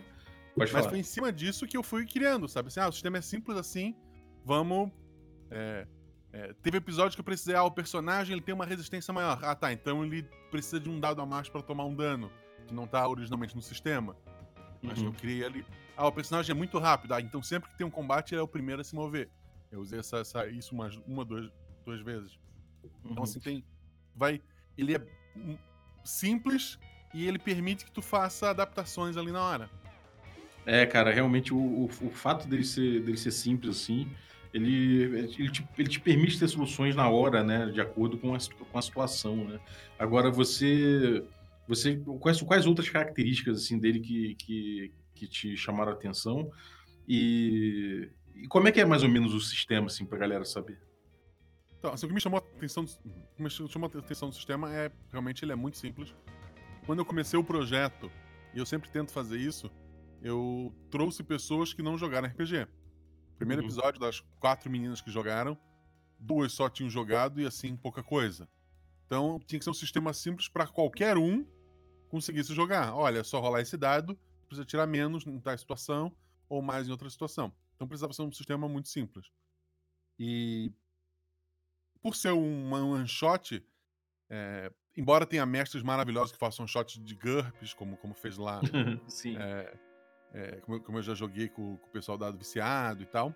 Pode 0.56 0.74
Mas 0.74 0.86
foi 0.86 1.00
em 1.00 1.04
cima 1.04 1.32
disso 1.32 1.68
que 1.68 1.78
eu 1.78 1.84
fui 1.84 2.06
criando, 2.06 2.48
sabe? 2.48 2.68
Assim, 2.68 2.80
ah, 2.80 2.90
o 2.90 2.92
sistema 2.92 3.18
é 3.18 3.22
simples 3.22 3.58
assim, 3.58 3.96
vamos. 4.44 4.92
É, 5.50 5.88
é, 6.32 6.54
teve 6.62 6.78
episódio 6.78 7.16
que 7.16 7.22
eu 7.22 7.26
precisei, 7.26 7.56
ah, 7.56 7.64
o 7.64 7.72
personagem 7.72 8.34
ele 8.34 8.42
tem 8.42 8.54
uma 8.54 8.66
resistência 8.66 9.14
maior. 9.14 9.40
Ah, 9.44 9.56
tá, 9.56 9.72
então 9.72 10.04
ele 10.04 10.24
precisa 10.52 10.80
de 10.80 10.90
um 10.90 11.00
dado 11.00 11.22
a 11.22 11.26
mais 11.26 11.50
para 11.50 11.62
tomar 11.62 11.86
um 11.86 11.96
dano, 11.96 12.32
que 12.68 12.74
não 12.74 12.88
tá 12.88 13.08
originalmente 13.08 13.56
no 13.56 13.62
sistema. 13.62 14.16
Mas 14.82 15.00
uhum. 15.00 15.08
eu 15.08 15.14
criei 15.14 15.44
ali. 15.44 15.66
Ah, 15.96 16.08
o 16.08 16.12
personagem 16.12 16.52
é 16.52 16.56
muito 16.56 16.78
rápido, 16.80 17.14
ah, 17.14 17.22
então 17.22 17.42
sempre 17.42 17.70
que 17.70 17.78
tem 17.78 17.86
um 17.86 17.92
combate 17.92 18.34
ele 18.34 18.42
é 18.42 18.44
o 18.44 18.48
primeiro 18.48 18.82
a 18.82 18.84
se 18.84 18.96
mover. 18.96 19.30
Eu 19.72 19.82
usei 19.82 20.00
essa, 20.00 20.18
essa 20.18 20.48
isso 20.48 20.74
uma, 20.74 20.90
uma 21.06 21.26
duas, 21.26 21.52
duas 21.86 22.02
vezes. 22.02 22.40
Então, 22.84 22.92
uhum. 23.04 23.12
Então, 23.12 23.24
assim, 23.24 23.40
tem. 23.40 23.64
Vai. 24.16 24.42
Ele 24.78 24.96
é 24.96 25.06
simples, 26.04 26.80
e 27.14 27.28
ele 27.28 27.40
permite 27.40 27.86
que 27.86 27.92
tu 27.92 28.02
faça 28.02 28.50
adaptações 28.50 29.18
ali 29.18 29.32
na 29.32 29.44
hora. 29.44 29.70
É, 30.72 30.86
cara, 30.86 31.12
realmente 31.12 31.52
o, 31.52 31.58
o, 31.58 31.86
o 31.86 32.10
fato 32.12 32.48
dele 32.48 32.64
ser, 32.64 33.02
dele 33.02 33.18
ser 33.18 33.32
simples 33.32 33.76
assim, 33.76 34.08
ele, 34.54 35.02
ele, 35.02 35.50
te, 35.50 35.68
ele 35.76 35.90
te 35.90 36.00
permite 36.00 36.38
ter 36.38 36.48
soluções 36.48 36.96
na 36.96 37.10
hora, 37.10 37.44
né, 37.44 37.66
de 37.72 37.82
acordo 37.82 38.20
com 38.20 38.36
a, 38.36 38.38
com 38.72 38.78
a 38.78 38.82
situação, 38.84 39.46
né. 39.46 39.60
Agora, 39.98 40.30
você, 40.30 41.24
você 41.68 41.98
quais, 42.20 42.40
quais 42.44 42.68
outras 42.68 42.88
características 42.88 43.64
assim 43.64 43.80
dele 43.80 44.00
que, 44.00 44.36
que, 44.36 44.94
que 45.16 45.28
te 45.28 45.58
chamaram 45.58 45.92
a 45.92 45.96
atenção 45.96 46.52
e, 47.08 48.08
e 48.36 48.48
como 48.48 48.68
é 48.68 48.72
que 48.72 48.80
é 48.80 48.86
mais 48.86 49.02
ou 49.02 49.10
menos 49.10 49.34
o 49.34 49.40
sistema, 49.40 49.88
assim, 49.88 50.06
pra 50.06 50.20
galera 50.20 50.46
saber? 50.46 50.80
Então, 51.80 51.92
assim, 51.94 52.06
o 52.06 52.10
que 52.10 52.14
me 52.14 52.22
chamou 52.22 52.38
a 52.40 52.58
atenção, 52.58 52.86
me 53.40 53.50
chamou 53.50 53.90
a 53.92 53.98
atenção 53.98 54.30
do 54.30 54.36
sistema 54.36 54.72
é 54.72 54.92
realmente 55.12 55.44
ele 55.44 55.52
é 55.52 55.56
muito 55.56 55.80
simples 55.80 56.14
quando 56.86 57.00
eu 57.00 57.06
comecei 57.06 57.40
o 57.40 57.44
projeto, 57.44 58.12
e 58.54 58.60
eu 58.60 58.66
sempre 58.66 58.90
tento 58.90 59.12
fazer 59.12 59.38
isso, 59.38 59.72
eu 60.22 60.74
trouxe 60.90 61.24
pessoas 61.24 61.74
que 61.74 61.82
não 61.82 61.98
jogaram 61.98 62.28
RPG. 62.28 62.68
Primeiro 63.38 63.62
uhum. 63.62 63.68
episódio 63.68 64.00
das 64.00 64.20
quatro 64.40 64.70
meninas 64.70 65.02
que 65.02 65.10
jogaram, 65.10 65.58
duas 66.20 66.52
só 66.52 66.70
tinham 66.70 66.90
jogado 66.90 67.40
e 67.40 67.46
assim 67.46 67.76
pouca 67.76 68.04
coisa. 68.04 68.50
Então 69.06 69.40
tinha 69.46 69.58
que 69.58 69.64
ser 69.64 69.72
um 69.72 69.74
sistema 69.74 70.14
simples 70.14 70.48
para 70.48 70.68
qualquer 70.68 71.18
um 71.18 71.46
conseguisse 72.10 72.54
jogar. 72.54 72.94
Olha, 72.94 73.20
é 73.20 73.24
só 73.24 73.40
rolar 73.40 73.62
esse 73.62 73.78
dado, 73.78 74.20
precisa 74.48 74.66
tirar 74.66 74.88
menos 74.88 75.26
em 75.26 75.40
tal 75.40 75.58
situação. 75.58 76.16
ou 76.50 76.62
mais 76.62 76.88
em 76.88 76.92
outra 76.92 77.10
situação. 77.10 77.54
Então 77.76 77.88
precisava 77.88 78.12
ser 78.12 78.24
um 78.24 78.32
sistema 78.32 78.68
muito 78.68 78.90
simples. 78.90 79.32
E 80.18 80.74
por 82.02 82.16
ser 82.16 82.34
um 82.34 82.74
one 82.74 83.08
shot, 83.08 83.64
é, 84.30 84.72
embora 84.98 85.26
tenha 85.26 85.46
mestres 85.46 85.84
maravilhosos 85.84 86.32
que 86.32 86.38
façam 86.38 86.68
shots 86.68 87.04
de 87.04 87.16
GURPS, 87.16 87.74
como, 87.74 87.96
como 87.98 88.14
fez 88.14 88.38
lá, 88.38 88.60
Sim. 89.08 89.38
é, 89.38 89.80
é, 90.34 90.58
como, 90.62 90.78
eu- 90.78 90.82
como 90.82 90.98
eu 90.98 91.02
já 91.04 91.14
joguei 91.14 91.48
com, 91.50 91.78
com 91.78 91.88
o 91.88 91.92
pessoal 91.92 92.18
dado 92.18 92.38
viciado 92.38 93.04
e 93.04 93.06
tal, 93.06 93.34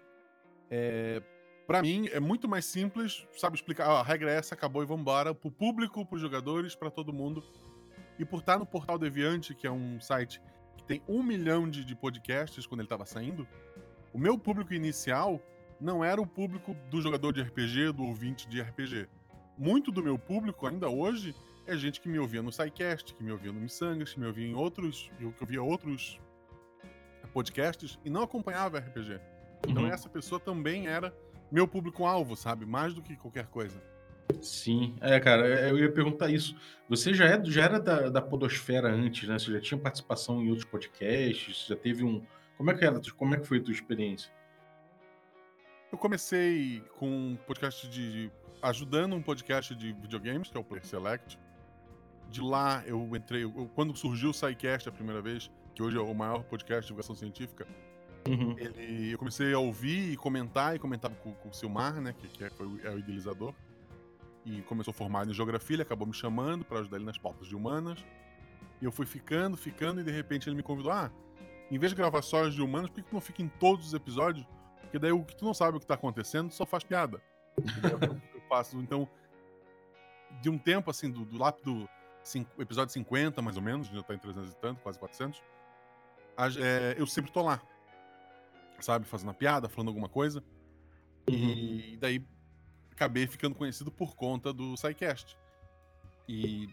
é, 0.69 1.21
para 1.67 1.81
mim 1.81 2.07
é 2.11 2.19
muito 2.19 2.47
mais 2.47 2.65
simples, 2.65 3.25
sabe, 3.37 3.55
explicar, 3.55 3.87
ó, 3.89 3.97
a 3.97 4.03
regra 4.03 4.31
é 4.31 4.35
essa, 4.35 4.53
acabou 4.55 4.83
e 4.83 4.85
vambora, 4.85 5.33
pro 5.33 5.49
público, 5.51 6.05
pros 6.05 6.21
jogadores, 6.21 6.75
para 6.75 6.89
todo 6.91 7.13
mundo. 7.13 7.43
E 8.19 8.25
por 8.25 8.39
estar 8.39 8.59
no 8.59 8.65
Portal 8.65 8.97
Deviante, 8.99 9.55
que 9.55 9.65
é 9.65 9.71
um 9.71 9.99
site 9.99 10.41
que 10.77 10.83
tem 10.83 11.01
um 11.07 11.23
milhão 11.23 11.69
de, 11.69 11.83
de 11.83 11.95
podcasts 11.95 12.65
quando 12.67 12.81
ele 12.81 12.85
estava 12.85 13.05
saindo, 13.05 13.47
o 14.13 14.19
meu 14.19 14.37
público 14.37 14.73
inicial 14.73 15.41
não 15.79 16.03
era 16.03 16.21
o 16.21 16.27
público 16.27 16.75
do 16.89 17.01
jogador 17.01 17.31
de 17.33 17.41
RPG, 17.41 17.91
do 17.93 18.03
ouvinte 18.03 18.47
de 18.47 18.61
RPG. 18.61 19.07
Muito 19.57 19.91
do 19.91 20.03
meu 20.03 20.17
público, 20.19 20.67
ainda 20.67 20.89
hoje, 20.89 21.35
é 21.65 21.75
gente 21.77 21.99
que 22.01 22.07
me 22.09 22.19
ouvia 22.19 22.41
no 22.41 22.51
SciCast, 22.51 23.13
que 23.15 23.23
me 23.23 23.31
ouvia 23.31 23.51
no 23.51 23.59
Missangas, 23.59 24.13
que 24.13 24.19
me 24.19 24.25
ouvia 24.27 24.47
em 24.47 24.53
outros. 24.53 25.09
que 25.17 25.25
ouvia 25.41 25.61
outros 25.63 26.19
podcasts 27.33 27.99
e 28.05 28.09
não 28.09 28.21
acompanhava 28.23 28.77
RPG. 28.79 29.19
Então 29.67 29.83
Uhum. 29.83 29.89
essa 29.89 30.07
pessoa 30.09 30.39
também 30.39 30.87
era 30.87 31.13
meu 31.51 31.67
público-alvo, 31.67 32.35
sabe? 32.35 32.65
Mais 32.65 32.93
do 32.93 33.01
que 33.01 33.15
qualquer 33.15 33.47
coisa. 33.47 33.81
Sim, 34.41 34.95
é, 35.01 35.19
cara, 35.19 35.47
é, 35.47 35.69
eu 35.71 35.77
ia 35.77 35.91
perguntar 35.91 36.29
isso. 36.29 36.55
Você 36.89 37.13
já, 37.13 37.25
é, 37.25 37.43
já 37.45 37.63
era 37.63 37.79
da, 37.79 38.09
da 38.09 38.21
Podosfera 38.21 38.89
antes, 38.89 39.27
né? 39.27 39.37
Você 39.37 39.51
já 39.51 39.59
tinha 39.59 39.77
participação 39.79 40.41
em 40.41 40.49
outros 40.49 40.65
podcasts? 40.65 41.65
Você 41.65 41.73
já 41.73 41.79
teve 41.79 42.03
um. 42.03 42.25
Como 42.57 42.71
é 42.71 42.73
que 42.73 42.85
era? 42.85 42.99
Como 43.17 43.35
é 43.35 43.39
que 43.39 43.45
foi 43.45 43.57
a 43.59 43.61
tua 43.61 43.73
experiência? 43.73 44.31
Eu 45.91 45.97
comecei 45.97 46.81
com 46.97 47.07
um 47.07 47.35
podcast 47.35 47.87
de. 47.87 48.31
ajudando 48.61 49.13
um 49.15 49.21
podcast 49.21 49.75
de 49.75 49.93
videogames, 49.93 50.49
que 50.49 50.57
é 50.57 50.59
o 50.59 50.63
Player 50.63 50.85
Select. 50.85 51.37
De 52.29 52.41
lá 52.41 52.81
eu 52.87 53.15
entrei. 53.15 53.43
eu- 53.43 53.69
quando 53.75 53.95
surgiu 53.95 54.29
o 54.29 54.33
SciCast 54.33 54.89
a 54.89 54.91
primeira 54.91 55.21
vez, 55.21 55.51
que 55.73 55.81
hoje 55.83 55.97
é 55.97 56.01
o 56.01 56.13
maior 56.13 56.43
podcast 56.43 56.81
de 56.81 56.87
divulgação 56.87 57.15
científica, 57.15 57.67
Uhum. 58.27 58.55
ele, 58.57 59.11
eu 59.11 59.17
comecei 59.17 59.53
a 59.53 59.59
ouvir 59.59 60.13
e 60.13 60.15
comentar, 60.15 60.73
e 60.75 60.79
comentava 60.79 61.13
com, 61.15 61.33
com 61.33 61.49
o 61.49 61.53
Silmar, 61.53 61.99
né, 61.99 62.13
que, 62.17 62.27
que 62.29 62.43
é, 62.45 62.49
foi 62.49 62.65
o- 62.65 62.79
é 62.87 62.89
o 62.91 62.97
idealizador. 62.99 63.53
E 64.45 64.61
começou 64.63 64.93
formado 64.93 65.29
em 65.29 65.33
geografia, 65.33 65.75
ele 65.75 65.83
acabou 65.83 66.07
me 66.07 66.13
chamando 66.13 66.63
para 66.63 66.79
ajudar 66.79 66.97
ele 66.97 67.05
nas 67.05 67.17
pautas 67.17 67.47
de 67.47 67.55
humanas. 67.55 68.05
E 68.81 68.85
eu 68.85 68.91
fui 68.91 69.05
ficando, 69.05 69.55
ficando, 69.57 69.99
e 70.01 70.03
de 70.03 70.11
repente 70.11 70.47
ele 70.47 70.55
me 70.55 70.63
convidou: 70.63 70.91
ah, 70.91 71.11
em 71.71 71.77
vez 71.77 71.91
de 71.91 71.95
gravar 71.97 72.21
só 72.21 72.45
as 72.45 72.53
de 72.53 72.61
humanas, 72.61 72.89
por 72.89 72.97
que 72.97 73.09
tu 73.09 73.13
não 73.13 73.21
fica 73.21 73.41
em 73.41 73.47
todos 73.47 73.87
os 73.87 73.93
episódios? 73.93 74.45
Porque 74.81 74.99
daí 74.99 75.11
o 75.11 75.23
que 75.23 75.35
tu 75.35 75.43
não 75.45 75.53
sabe 75.53 75.77
o 75.77 75.79
que 75.79 75.85
tá 75.85 75.93
acontecendo, 75.95 76.49
tu 76.49 76.55
só 76.55 76.65
faz 76.65 76.83
piada. 76.83 77.21
E 77.57 77.79
daí 77.81 77.91
eu, 77.93 77.99
eu 78.35 78.41
faço, 78.49 78.77
então, 78.79 79.07
de 80.41 80.49
um 80.49 80.57
tempo 80.57 80.89
assim, 80.91 81.09
do, 81.09 81.23
do 81.25 81.37
lá 81.37 81.51
do 81.51 81.87
episódio 82.59 82.93
50, 82.93 83.41
mais 83.41 83.55
ou 83.57 83.63
menos, 83.63 83.87
já 83.87 84.01
tá 84.03 84.13
em 84.13 84.17
300 84.19 84.51
e 84.51 84.55
tanto, 84.57 84.81
quase 84.81 84.99
400, 84.99 85.41
a- 86.37 86.47
é, 86.47 86.95
eu 86.97 87.05
sempre 87.07 87.31
tô 87.31 87.41
lá 87.41 87.61
sabe, 88.83 89.05
fazendo 89.05 89.31
a 89.31 89.33
piada, 89.33 89.69
falando 89.69 89.87
alguma 89.89 90.09
coisa. 90.09 90.43
Uhum. 91.29 91.35
E 91.35 91.97
daí 91.99 92.25
acabei 92.91 93.25
ficando 93.25 93.55
conhecido 93.55 93.91
por 93.91 94.15
conta 94.15 94.53
do 94.53 94.75
SciCast. 94.77 95.37
E. 96.27 96.67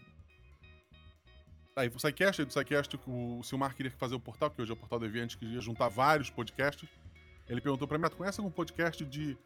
Aí 1.75 1.87
o 1.87 1.97
SciCast, 1.99 2.41
aí 2.41 2.45
do 2.45 2.51
SciCast, 2.51 2.99
o 3.07 3.41
Silmar 3.43 3.75
queria 3.75 3.91
fazer 3.91 4.13
o 4.13 4.19
portal, 4.19 4.51
que 4.51 4.61
hoje 4.61 4.71
é 4.71 4.73
o 4.73 4.77
Portal 4.77 4.99
Deviante, 4.99 5.37
que 5.37 5.45
ia 5.45 5.61
juntar 5.61 5.87
vários 5.87 6.29
podcasts. 6.29 6.87
Ele 7.47 7.61
perguntou 7.61 7.87
pra 7.87 7.97
mim, 7.97 8.05
ah, 8.05 8.09
tu 8.09 8.17
conhece 8.17 8.39
algum 8.39 8.51
podcast 8.51 9.05
de, 9.05 9.37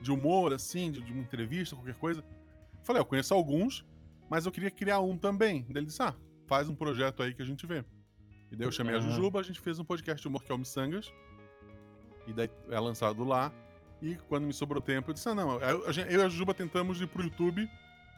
de 0.00 0.10
humor, 0.12 0.52
assim, 0.52 0.92
de, 0.92 1.00
de 1.02 1.12
uma 1.12 1.22
entrevista, 1.22 1.74
qualquer 1.74 1.96
coisa? 1.96 2.20
Eu 2.20 2.84
falei, 2.84 3.00
"Ah, 3.00 3.02
eu 3.02 3.06
conheço 3.06 3.34
alguns, 3.34 3.84
mas 4.30 4.46
eu 4.46 4.52
queria 4.52 4.70
criar 4.70 5.00
um 5.00 5.18
também. 5.18 5.62
Daí 5.62 5.78
ele 5.78 5.86
disse, 5.86 6.02
ah, 6.02 6.14
faz 6.46 6.68
um 6.68 6.74
projeto 6.74 7.20
aí 7.22 7.34
que 7.34 7.42
a 7.42 7.44
gente 7.44 7.66
vê. 7.66 7.84
E 8.52 8.56
daí 8.56 8.66
eu 8.68 8.72
chamei 8.72 8.94
a 8.94 8.98
Ah. 8.98 9.00
Jujuba, 9.00 9.40
a 9.40 9.42
gente 9.42 9.58
fez 9.58 9.78
um 9.78 9.84
podcast 9.84 10.20
de 10.20 10.28
humor 10.28 10.44
que 10.44 10.52
é 10.52 10.54
o 10.54 10.58
Missangas. 10.58 11.10
E 12.26 12.32
daí 12.32 12.50
é 12.70 12.78
lançado 12.78 13.24
lá. 13.24 13.50
E 14.00 14.14
quando 14.28 14.44
me 14.44 14.52
sobrou 14.52 14.80
tempo, 14.82 15.10
eu 15.10 15.14
disse: 15.14 15.28
ah, 15.28 15.34
não, 15.34 15.58
eu, 15.60 15.84
eu 15.86 16.20
e 16.20 16.22
a 16.22 16.28
Juba 16.28 16.52
tentamos 16.52 17.00
ir 17.00 17.06
pro 17.06 17.22
YouTube, 17.22 17.68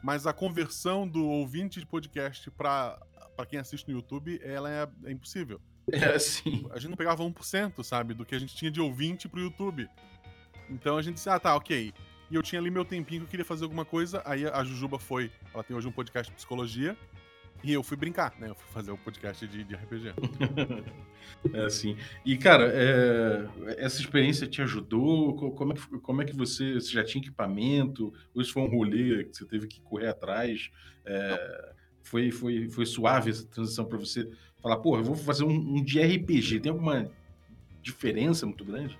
mas 0.03 0.27
a 0.27 0.33
conversão 0.33 1.07
do 1.07 1.25
ouvinte 1.25 1.79
de 1.79 1.85
podcast 1.85 2.51
pra, 2.51 2.99
pra 3.35 3.45
quem 3.45 3.59
assiste 3.59 3.87
no 3.87 3.93
YouTube, 3.95 4.39
ela 4.43 4.69
é, 4.69 4.87
é 5.05 5.11
impossível. 5.11 5.61
É, 5.91 6.17
sim. 6.19 6.67
A 6.71 6.79
gente 6.79 6.89
não 6.89 6.97
pegava 6.97 7.23
1%, 7.23 7.83
sabe, 7.83 8.13
do 8.15 8.25
que 8.25 8.33
a 8.33 8.39
gente 8.39 8.55
tinha 8.55 8.71
de 8.71 8.81
ouvinte 8.81 9.29
pro 9.29 9.39
YouTube. 9.39 9.87
Então 10.69 10.97
a 10.97 11.01
gente 11.01 11.15
disse: 11.15 11.29
ah, 11.29 11.39
tá, 11.39 11.55
ok. 11.55 11.93
E 12.29 12.35
eu 12.35 12.41
tinha 12.41 12.59
ali 12.59 12.71
meu 12.71 12.83
tempinho 12.83 13.21
que 13.21 13.25
eu 13.27 13.29
queria 13.29 13.45
fazer 13.45 13.63
alguma 13.63 13.85
coisa. 13.85 14.21
Aí 14.25 14.45
a 14.47 14.63
Jujuba 14.63 14.97
foi. 14.99 15.31
Ela 15.53 15.63
tem 15.63 15.77
hoje 15.77 15.87
um 15.87 15.91
podcast 15.91 16.31
de 16.31 16.35
psicologia. 16.35 16.97
E 17.63 17.73
eu 17.73 17.81
fui 17.81 17.97
brincar, 17.97 18.33
né? 18.39 18.49
Eu 18.49 18.55
fui 18.55 18.67
fazer 18.71 18.91
o 18.91 18.97
podcast 18.97 19.47
de, 19.47 19.63
de 19.63 19.75
RPG. 19.75 20.13
É 21.53 21.61
assim. 21.65 21.97
E, 22.23 22.37
cara, 22.37 22.71
é, 22.73 23.47
essa 23.77 23.99
experiência 23.99 24.45
te 24.47 24.61
ajudou? 24.61 25.35
Co- 25.35 25.51
Como 25.51 25.73
é, 25.73 25.75
que, 25.75 25.99
como 25.99 26.21
é 26.21 26.25
que 26.25 26.35
você, 26.35 26.75
você 26.75 26.91
já 26.91 27.03
tinha 27.03 27.21
equipamento? 27.21 28.13
Ou 28.33 28.41
isso 28.41 28.53
foi 28.53 28.61
um 28.63 28.67
rolê 28.69 29.23
que 29.25 29.35
você 29.35 29.45
teve 29.45 29.67
que 29.67 29.81
correr 29.81 30.07
atrás? 30.07 30.69
É, 31.03 31.73
foi, 32.03 32.29
foi, 32.31 32.69
foi 32.69 32.85
suave 32.85 33.31
essa 33.31 33.45
transição 33.47 33.85
pra 33.85 33.97
você 33.97 34.29
falar, 34.61 34.77
porra, 34.77 34.99
eu 34.99 35.03
vou 35.03 35.15
fazer 35.15 35.43
um, 35.43 35.49
um 35.77 35.83
de 35.83 35.99
RPG. 35.99 36.59
Tem 36.59 36.71
alguma 36.71 37.11
diferença 37.81 38.45
muito 38.45 38.63
grande? 38.63 38.97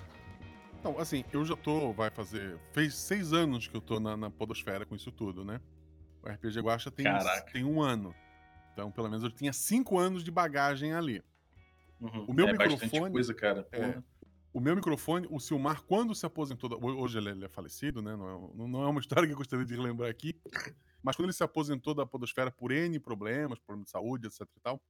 Então, 0.79 0.97
assim, 1.00 1.24
eu 1.31 1.45
já 1.45 1.55
tô, 1.55 1.93
vai 1.93 2.09
fazer. 2.09 2.57
Fez 2.74 2.95
seis 2.95 3.33
anos 3.33 3.67
que 3.67 3.75
eu 3.75 3.81
tô 3.81 4.00
na, 4.00 4.17
na 4.17 4.29
Podosfera 4.29 4.85
com 4.85 4.95
isso 4.95 5.12
tudo, 5.12 5.43
né? 5.45 5.59
O 6.24 6.29
RPG 6.29 6.59
Guacha 6.62 6.89
tem, 6.91 7.05
Caraca. 7.05 7.51
tem 7.51 7.63
um 7.63 7.81
ano. 7.81 8.13
Então, 8.75 8.91
pelo 8.91 9.08
menos 9.10 9.24
eu 9.24 9.32
tinha 9.32 9.53
cinco 9.53 9.98
anos 9.98 10.22
de 10.22 10.29
bagagem 10.29 10.91
ali. 10.91 11.24
Uhum. 12.01 12.25
O 12.27 12.34
meu 12.34 12.46
é 12.50 12.51
microfone- 12.51 13.10
coisa, 13.13 13.34
cara. 13.34 13.65
É. 13.72 14.03
O 14.51 14.60
meu 14.60 14.75
microfone, 14.75 15.25
o 15.32 15.39
Silmar, 15.39 15.82
quando 15.84 16.13
se 16.13 16.25
aposentou, 16.25 16.70
da- 16.70 16.75
hoje 16.75 17.17
ele 17.17 17.29
ele 17.29 17.46
é 17.46 17.48
falecido, 17.48 18.01
né? 18.01 18.17
Não 18.17 18.27
é, 18.29 18.67
não- 18.67 18.84
é 18.84 18.88
uma 18.88 19.00
história 19.24 19.25
que 19.25 19.32
eu 19.32 19.38
gostaria 19.38 19.65
de 19.65 19.74
relembrar 19.74 20.10
aqui. 20.10 20.38
Mas 21.01 21.15
quando 21.15 21.27
ele 21.27 21.34
se 21.34 21.44
aposentou 21.44 21.94
da 21.94 22.05
Podosfera 22.05 22.51
por 22.51 22.70
N 22.74 23.00
problemas, 23.00 23.60
problemas 23.60 23.86
de 23.86 23.91
saúde, 23.91 24.27
etc 24.27 24.41
e 24.41 24.60
tal, 24.62 24.82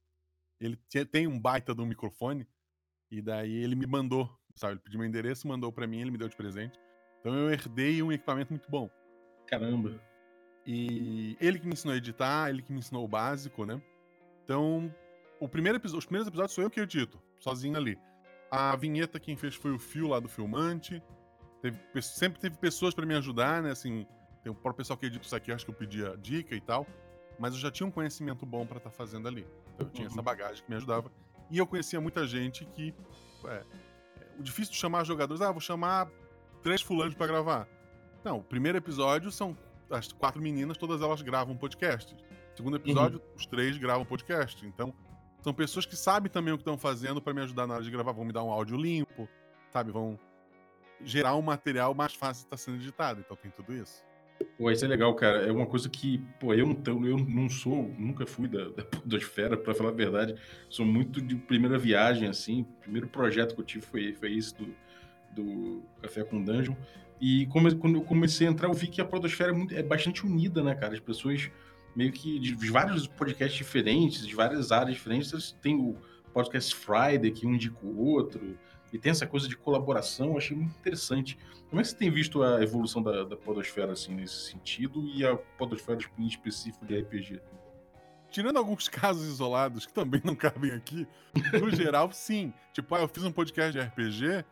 ele 0.60 0.76
tinha- 0.88 1.06
tem 1.06 1.28
um 1.28 1.38
baita 1.40 1.72
de 1.72 1.80
um 1.80 1.86
microfone. 1.86 2.44
E 3.08 3.22
daí 3.22 3.52
ele 3.62 3.76
me 3.76 3.86
mandou, 3.86 4.28
sabe? 4.56 4.72
Ele 4.72 4.80
pediu 4.80 4.98
meu 4.98 5.08
endereço, 5.08 5.46
mandou 5.46 5.70
pra 5.72 5.86
mim, 5.86 6.00
ele 6.00 6.10
me 6.10 6.18
deu 6.18 6.28
de 6.28 6.34
presente. 6.34 6.76
Então 7.20 7.32
eu 7.32 7.50
herdei 7.52 8.02
um 8.02 8.10
equipamento 8.10 8.52
muito 8.52 8.68
bom. 8.68 8.90
Caramba. 9.46 10.00
E 10.66 11.36
ele 11.40 11.58
que 11.58 11.66
me 11.66 11.72
ensinou 11.74 11.94
a 11.94 11.96
editar, 11.96 12.50
ele 12.50 12.60
que 12.62 12.72
me 12.72 12.78
ensinou 12.80 13.04
o 13.04 13.08
básico, 13.08 13.64
né? 13.64 13.80
Então, 14.44 14.92
o 15.40 15.48
primeiro 15.48 15.78
episo- 15.78 15.96
os 15.96 16.04
primeiros 16.04 16.26
episódios 16.26 16.52
sou 16.54 16.64
eu 16.64 16.70
que 16.70 16.80
edito, 16.80 17.20
sozinho 17.38 17.76
ali. 17.76 17.96
A 18.50 18.74
vinheta 18.76 19.20
quem 19.20 19.36
fez 19.36 19.54
foi 19.54 19.72
o 19.72 19.78
Fio 19.78 20.08
lá 20.08 20.18
do 20.20 20.28
Filmante. 20.28 21.02
Teve 21.62 21.78
sempre 22.02 22.40
teve 22.40 22.56
pessoas 22.56 22.94
pra 22.94 23.06
me 23.06 23.14
ajudar, 23.14 23.62
né? 23.62 23.70
Assim, 23.70 24.06
tem 24.42 24.50
o 24.52 24.54
próprio 24.54 24.78
pessoal 24.78 24.96
que 24.96 25.06
edita 25.06 25.24
isso 25.24 25.34
aqui, 25.36 25.52
acho 25.52 25.64
que 25.64 25.70
eu 25.70 25.74
pedia 25.74 26.16
dica 26.16 26.54
e 26.54 26.60
tal. 26.60 26.86
Mas 27.38 27.54
eu 27.54 27.60
já 27.60 27.70
tinha 27.70 27.86
um 27.86 27.90
conhecimento 27.90 28.46
bom 28.46 28.64
pra 28.66 28.78
estar 28.78 28.90
fazendo 28.90 29.28
ali. 29.28 29.46
Então 29.74 29.86
eu 29.86 29.92
tinha 29.92 30.06
essa 30.06 30.16
Uhum. 30.18 30.22
bagagem 30.24 30.64
que 30.64 30.70
me 30.70 30.76
ajudava. 30.76 31.10
E 31.50 31.58
eu 31.58 31.66
conhecia 31.66 32.00
muita 32.00 32.26
gente 32.26 32.64
que. 32.66 32.94
é, 33.44 33.48
é, 33.56 33.64
o 34.38 34.42
difícil 34.42 34.72
de 34.72 34.78
chamar 34.78 35.04
jogadores, 35.04 35.40
ah, 35.42 35.50
vou 35.52 35.60
chamar 35.60 36.08
três 36.62 36.80
fulanos 36.82 37.14
pra 37.14 37.26
gravar. 37.26 37.68
Não, 38.24 38.38
o 38.38 38.42
primeiro 38.42 38.78
episódio 38.78 39.30
são 39.30 39.56
as 39.90 40.12
quatro 40.12 40.40
meninas, 40.40 40.76
todas 40.76 41.00
elas 41.02 41.22
gravam 41.22 41.56
podcast. 41.56 42.16
Segundo 42.54 42.76
episódio, 42.76 43.20
os 43.36 43.46
três 43.46 43.76
gravam 43.76 44.04
podcast. 44.04 44.66
Então, 44.66 44.94
são 45.42 45.52
pessoas 45.52 45.86
que 45.86 45.94
sabem 45.94 46.30
também 46.30 46.52
o 46.52 46.56
que 46.56 46.62
estão 46.62 46.78
fazendo 46.78 47.20
pra 47.20 47.32
me 47.32 47.40
ajudar 47.42 47.66
na 47.66 47.74
hora 47.74 47.84
de 47.84 47.90
gravar. 47.90 48.12
Vão 48.12 48.24
me 48.24 48.32
dar 48.32 48.42
um 48.42 48.50
áudio 48.50 48.76
limpo, 48.76 49.28
sabe? 49.70 49.92
Vão 49.92 50.18
gerar 51.04 51.36
um 51.36 51.42
material 51.42 51.94
mais 51.94 52.14
fácil 52.14 52.42
de 52.42 52.46
estar 52.46 52.56
sendo 52.56 52.76
editado. 52.78 53.20
Então 53.20 53.36
tem 53.36 53.50
tudo 53.50 53.74
isso. 53.74 54.04
Pô, 54.58 54.70
isso 54.70 54.84
é 54.84 54.88
legal, 54.88 55.14
cara. 55.14 55.46
É 55.46 55.52
uma 55.52 55.66
coisa 55.66 55.88
que, 55.88 56.18
pô, 56.40 56.52
eu 56.52 56.66
não, 56.66 57.06
eu 57.06 57.18
não 57.18 57.48
sou, 57.48 57.94
nunca 57.98 58.26
fui 58.26 58.48
da, 58.48 58.68
da 58.70 58.84
Podosfera, 58.84 59.56
pra 59.56 59.74
falar 59.74 59.90
a 59.90 59.94
verdade. 59.94 60.34
Sou 60.68 60.84
muito 60.84 61.20
de 61.20 61.36
primeira 61.36 61.78
viagem, 61.78 62.28
assim. 62.28 62.62
O 62.62 62.64
primeiro 62.82 63.08
projeto 63.08 63.54
que 63.54 63.60
eu 63.60 63.64
tive 63.64 63.84
foi, 63.84 64.14
foi 64.14 64.34
esse 64.34 64.54
do, 64.54 64.74
do 65.32 65.82
Café 66.02 66.24
com 66.24 66.42
Dungeon. 66.42 66.74
E 67.20 67.46
quando 67.46 67.96
eu 67.96 68.02
comecei 68.02 68.46
a 68.46 68.50
entrar, 68.50 68.68
eu 68.68 68.74
vi 68.74 68.88
que 68.88 69.00
a 69.00 69.04
Podosfera 69.04 69.50
é, 69.50 69.54
muito- 69.54 69.74
é 69.74 69.82
bastante 69.82 70.24
unida, 70.26 70.62
né, 70.62 70.74
cara? 70.74 70.94
As 70.94 71.00
pessoas 71.00 71.50
meio 71.94 72.12
que 72.12 72.38
de 72.38 72.54
vários 72.70 73.06
podcasts 73.06 73.56
diferentes, 73.56 74.26
de 74.26 74.34
várias 74.34 74.70
áreas 74.70 74.94
diferentes. 74.96 75.52
Tem 75.62 75.74
o 75.76 75.96
Podcast 76.32 76.74
Friday, 76.74 77.30
que 77.30 77.46
um 77.46 77.54
indica 77.54 77.78
o 77.82 77.98
outro. 78.04 78.58
E 78.92 78.98
tem 78.98 79.10
essa 79.10 79.26
coisa 79.26 79.48
de 79.48 79.56
colaboração, 79.56 80.28
eu 80.32 80.36
achei 80.36 80.56
muito 80.56 80.76
interessante. 80.78 81.38
Como 81.68 81.80
é 81.80 81.82
que 81.82 81.88
você 81.90 81.96
tem 81.96 82.10
visto 82.10 82.42
a 82.42 82.62
evolução 82.62 83.02
da, 83.02 83.24
da 83.24 83.36
podosfera, 83.36 83.92
assim, 83.92 84.14
nesse 84.14 84.50
sentido, 84.50 85.06
e 85.08 85.26
a 85.26 85.36
podosfera 85.36 85.98
em 86.18 86.26
específico 86.26 86.84
de 86.84 86.98
RPG? 87.00 87.40
tirando 88.30 88.58
alguns 88.58 88.86
casos 88.90 89.26
isolados 89.26 89.86
que 89.86 89.92
também 89.94 90.20
não 90.22 90.34
cabem 90.34 90.70
aqui, 90.72 91.06
no 91.58 91.70
geral, 91.70 92.12
sim. 92.12 92.52
Tipo, 92.72 92.94
ah, 92.94 93.00
eu 93.00 93.08
fiz 93.08 93.24
um 93.24 93.32
podcast 93.32 93.72
de 93.72 93.80
RPG, 93.80 94.44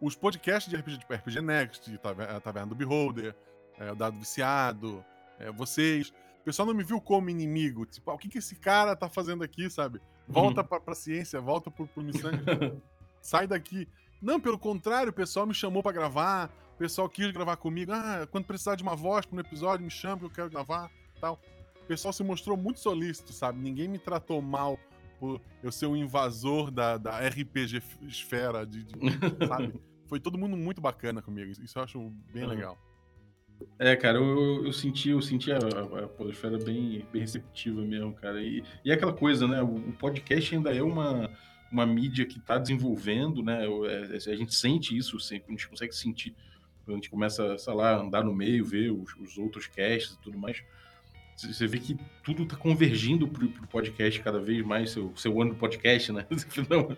os 0.00 0.14
podcasts 0.14 0.70
de 0.70 0.76
RPG, 0.76 0.98
tipo 0.98 1.12
RPG 1.12 1.40
Next, 1.40 2.00
a 2.36 2.40
Taverna 2.40 2.68
do 2.68 2.74
Beholder, 2.74 3.34
é, 3.78 3.92
o 3.92 3.94
Dado 3.94 4.18
Viciado, 4.18 5.04
é, 5.38 5.50
vocês. 5.50 6.10
O 6.40 6.44
pessoal 6.44 6.66
não 6.66 6.74
me 6.74 6.84
viu 6.84 7.00
como 7.00 7.30
inimigo. 7.30 7.84
Tipo, 7.86 8.10
ah, 8.10 8.14
o 8.14 8.18
que, 8.18 8.28
que 8.28 8.38
esse 8.38 8.56
cara 8.56 8.96
tá 8.96 9.08
fazendo 9.08 9.44
aqui, 9.44 9.68
sabe? 9.68 10.00
Volta 10.26 10.60
uhum. 10.60 10.66
pra, 10.66 10.80
pra 10.80 10.94
ciência, 10.94 11.40
volta 11.40 11.70
pro, 11.70 11.86
pro 11.86 12.02
missão. 12.02 12.30
Sai 13.20 13.46
daqui. 13.46 13.88
Não, 14.20 14.40
pelo 14.40 14.58
contrário, 14.58 15.10
o 15.10 15.14
pessoal 15.14 15.46
me 15.46 15.54
chamou 15.54 15.82
para 15.82 15.92
gravar, 15.92 16.50
o 16.74 16.78
pessoal 16.78 17.08
quis 17.08 17.30
gravar 17.30 17.56
comigo. 17.56 17.92
Ah, 17.92 18.26
quando 18.30 18.44
precisar 18.44 18.74
de 18.74 18.82
uma 18.82 18.96
voz 18.96 19.26
para 19.26 19.36
um 19.36 19.40
episódio, 19.40 19.84
me 19.84 19.90
chama 19.90 20.18
que 20.18 20.24
eu 20.24 20.30
quero 20.30 20.50
gravar 20.50 20.90
tal. 21.20 21.40
O 21.82 21.86
pessoal 21.86 22.12
se 22.12 22.22
mostrou 22.22 22.56
muito 22.56 22.80
solícito, 22.80 23.32
sabe? 23.32 23.60
Ninguém 23.60 23.88
me 23.88 23.98
tratou 23.98 24.42
mal 24.42 24.78
por 25.18 25.40
eu 25.62 25.72
ser 25.72 25.86
um 25.86 25.96
invasor 25.96 26.70
da, 26.70 26.96
da 26.96 27.18
RPG 27.18 27.82
esfera, 28.02 28.64
de, 28.64 28.84
de 28.84 28.92
sabe? 29.46 29.74
Foi 30.08 30.18
todo 30.18 30.38
mundo 30.38 30.56
muito 30.56 30.80
bacana 30.80 31.22
comigo. 31.22 31.52
Isso 31.62 31.78
eu 31.78 31.82
acho 31.82 32.12
bem 32.32 32.42
uhum. 32.44 32.48
legal. 32.48 32.78
É, 33.78 33.94
cara, 33.96 34.18
eu, 34.18 34.64
eu 34.66 34.72
senti, 34.72 35.10
eu 35.10 35.20
senti 35.20 35.52
a, 35.52 35.58
a 35.58 36.08
podosfera 36.08 36.58
bem, 36.58 37.04
bem 37.12 37.20
receptiva 37.20 37.82
mesmo, 37.82 38.12
cara. 38.14 38.40
E, 38.42 38.64
e 38.84 38.90
é 38.90 38.94
aquela 38.94 39.12
coisa, 39.12 39.46
né? 39.46 39.62
O, 39.62 39.74
o 39.76 39.92
podcast 39.92 40.54
ainda 40.54 40.74
é 40.74 40.82
uma, 40.82 41.30
uma 41.70 41.84
mídia 41.84 42.24
que 42.24 42.38
está 42.38 42.56
desenvolvendo, 42.56 43.42
né? 43.42 43.66
É, 43.66 44.16
a 44.16 44.36
gente 44.36 44.54
sente 44.54 44.96
isso, 44.96 45.16
a 45.16 45.50
gente 45.50 45.68
consegue 45.68 45.94
sentir. 45.94 46.34
A 46.86 46.92
gente 46.92 47.10
começa, 47.10 47.58
sei 47.58 47.74
lá, 47.74 48.00
andar 48.00 48.24
no 48.24 48.34
meio, 48.34 48.64
ver 48.64 48.90
os, 48.90 49.14
os 49.16 49.36
outros 49.36 49.66
casts 49.66 50.14
e 50.14 50.20
tudo 50.20 50.38
mais 50.38 50.62
você 51.38 51.66
vê 51.66 51.78
que 51.78 51.96
tudo 52.22 52.42
está 52.42 52.56
convergindo 52.56 53.28
para 53.28 53.44
o 53.44 53.68
podcast 53.68 54.20
cada 54.20 54.40
vez 54.40 54.64
mais, 54.64 54.90
seu, 54.90 55.12
seu 55.16 55.40
ano 55.40 55.50
do 55.50 55.56
podcast, 55.56 56.12
né? 56.12 56.26
Não, 56.68 56.96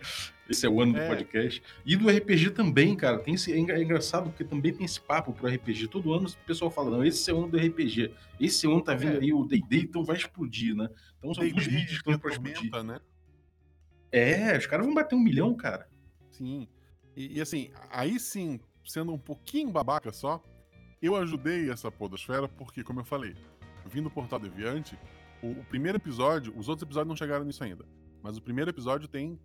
esse 0.48 0.64
é 0.64 0.68
o 0.68 0.80
ano 0.80 0.96
é. 0.96 1.02
do 1.02 1.08
podcast. 1.08 1.62
E 1.84 1.94
do 1.94 2.08
RPG 2.08 2.50
também, 2.50 2.96
cara. 2.96 3.18
Tem 3.18 3.34
esse, 3.34 3.52
é, 3.52 3.56
é 3.56 3.82
engraçado 3.82 4.30
porque 4.30 4.44
também 4.44 4.72
tem 4.72 4.84
esse 4.84 5.00
papo 5.00 5.32
pro 5.32 5.46
RPG. 5.46 5.88
Todo 5.88 6.14
ano 6.14 6.26
o 6.26 6.46
pessoal 6.46 6.70
fala, 6.70 6.90
não, 6.90 7.04
esse 7.04 7.30
é 7.30 7.34
o 7.34 7.38
ano 7.38 7.48
do 7.48 7.58
RPG. 7.58 8.12
Esse 8.40 8.66
ano 8.66 8.80
tá 8.80 8.94
vindo 8.94 9.16
é. 9.16 9.20
aí 9.20 9.32
o 9.32 9.44
D&D, 9.44 9.82
então 9.82 10.02
vai 10.02 10.16
explodir, 10.16 10.74
né? 10.74 10.88
Então 11.18 11.34
são 11.34 11.44
os 11.44 11.66
vídeos 11.66 12.00
que 12.02 12.10
estão 12.10 12.18
para 12.18 12.30
explodir. 12.30 12.82
Né? 12.82 12.98
É, 14.10 14.56
os 14.56 14.66
caras 14.66 14.86
vão 14.86 14.94
bater 14.94 15.14
um 15.14 15.20
milhão, 15.20 15.54
cara. 15.54 15.86
Sim. 16.30 16.66
E, 17.14 17.36
e 17.36 17.40
assim, 17.40 17.70
aí 17.90 18.18
sim, 18.18 18.58
sendo 18.84 19.12
um 19.12 19.18
pouquinho 19.18 19.70
babaca 19.70 20.12
só, 20.12 20.42
eu 21.00 21.14
ajudei 21.16 21.70
essa 21.70 21.90
podosfera 21.90 22.48
porque, 22.48 22.82
como 22.82 23.00
eu 23.00 23.04
falei, 23.04 23.34
vindo 23.86 24.04
do 24.04 24.10
Portal 24.10 24.38
Deviante, 24.38 24.98
o, 25.42 25.52
o, 25.52 25.64
primeiro 25.64 25.98
episódio, 25.98 26.52
os 26.56 26.68
outros 26.68 26.82
episódios 26.82 27.08
não 27.08 27.16
chegaram 27.16 27.44
nisso 27.44 27.62
ainda, 27.64 27.84
mas 28.22 28.36
o 28.36 28.42
primeiro 28.42 28.70
episódio 28.70 29.08
tem 29.08 29.38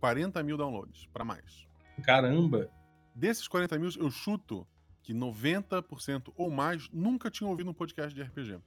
40 0.00 0.42
mil 0.42 0.56
downloads, 0.56 1.06
para 1.12 1.24
mais. 1.24 1.66
Caramba! 2.02 2.70
Desses 3.14 3.48
40 3.48 3.78
mil, 3.78 3.90
eu 3.98 4.10
chuto 4.10 4.66
que 5.02 5.14
90% 5.14 6.32
ou 6.36 6.50
mais 6.50 6.88
nunca 6.90 7.30
tinham 7.30 7.50
ouvido 7.50 7.70
um 7.70 7.74
podcast 7.74 8.14
de 8.14 8.22
RPG. 8.22 8.60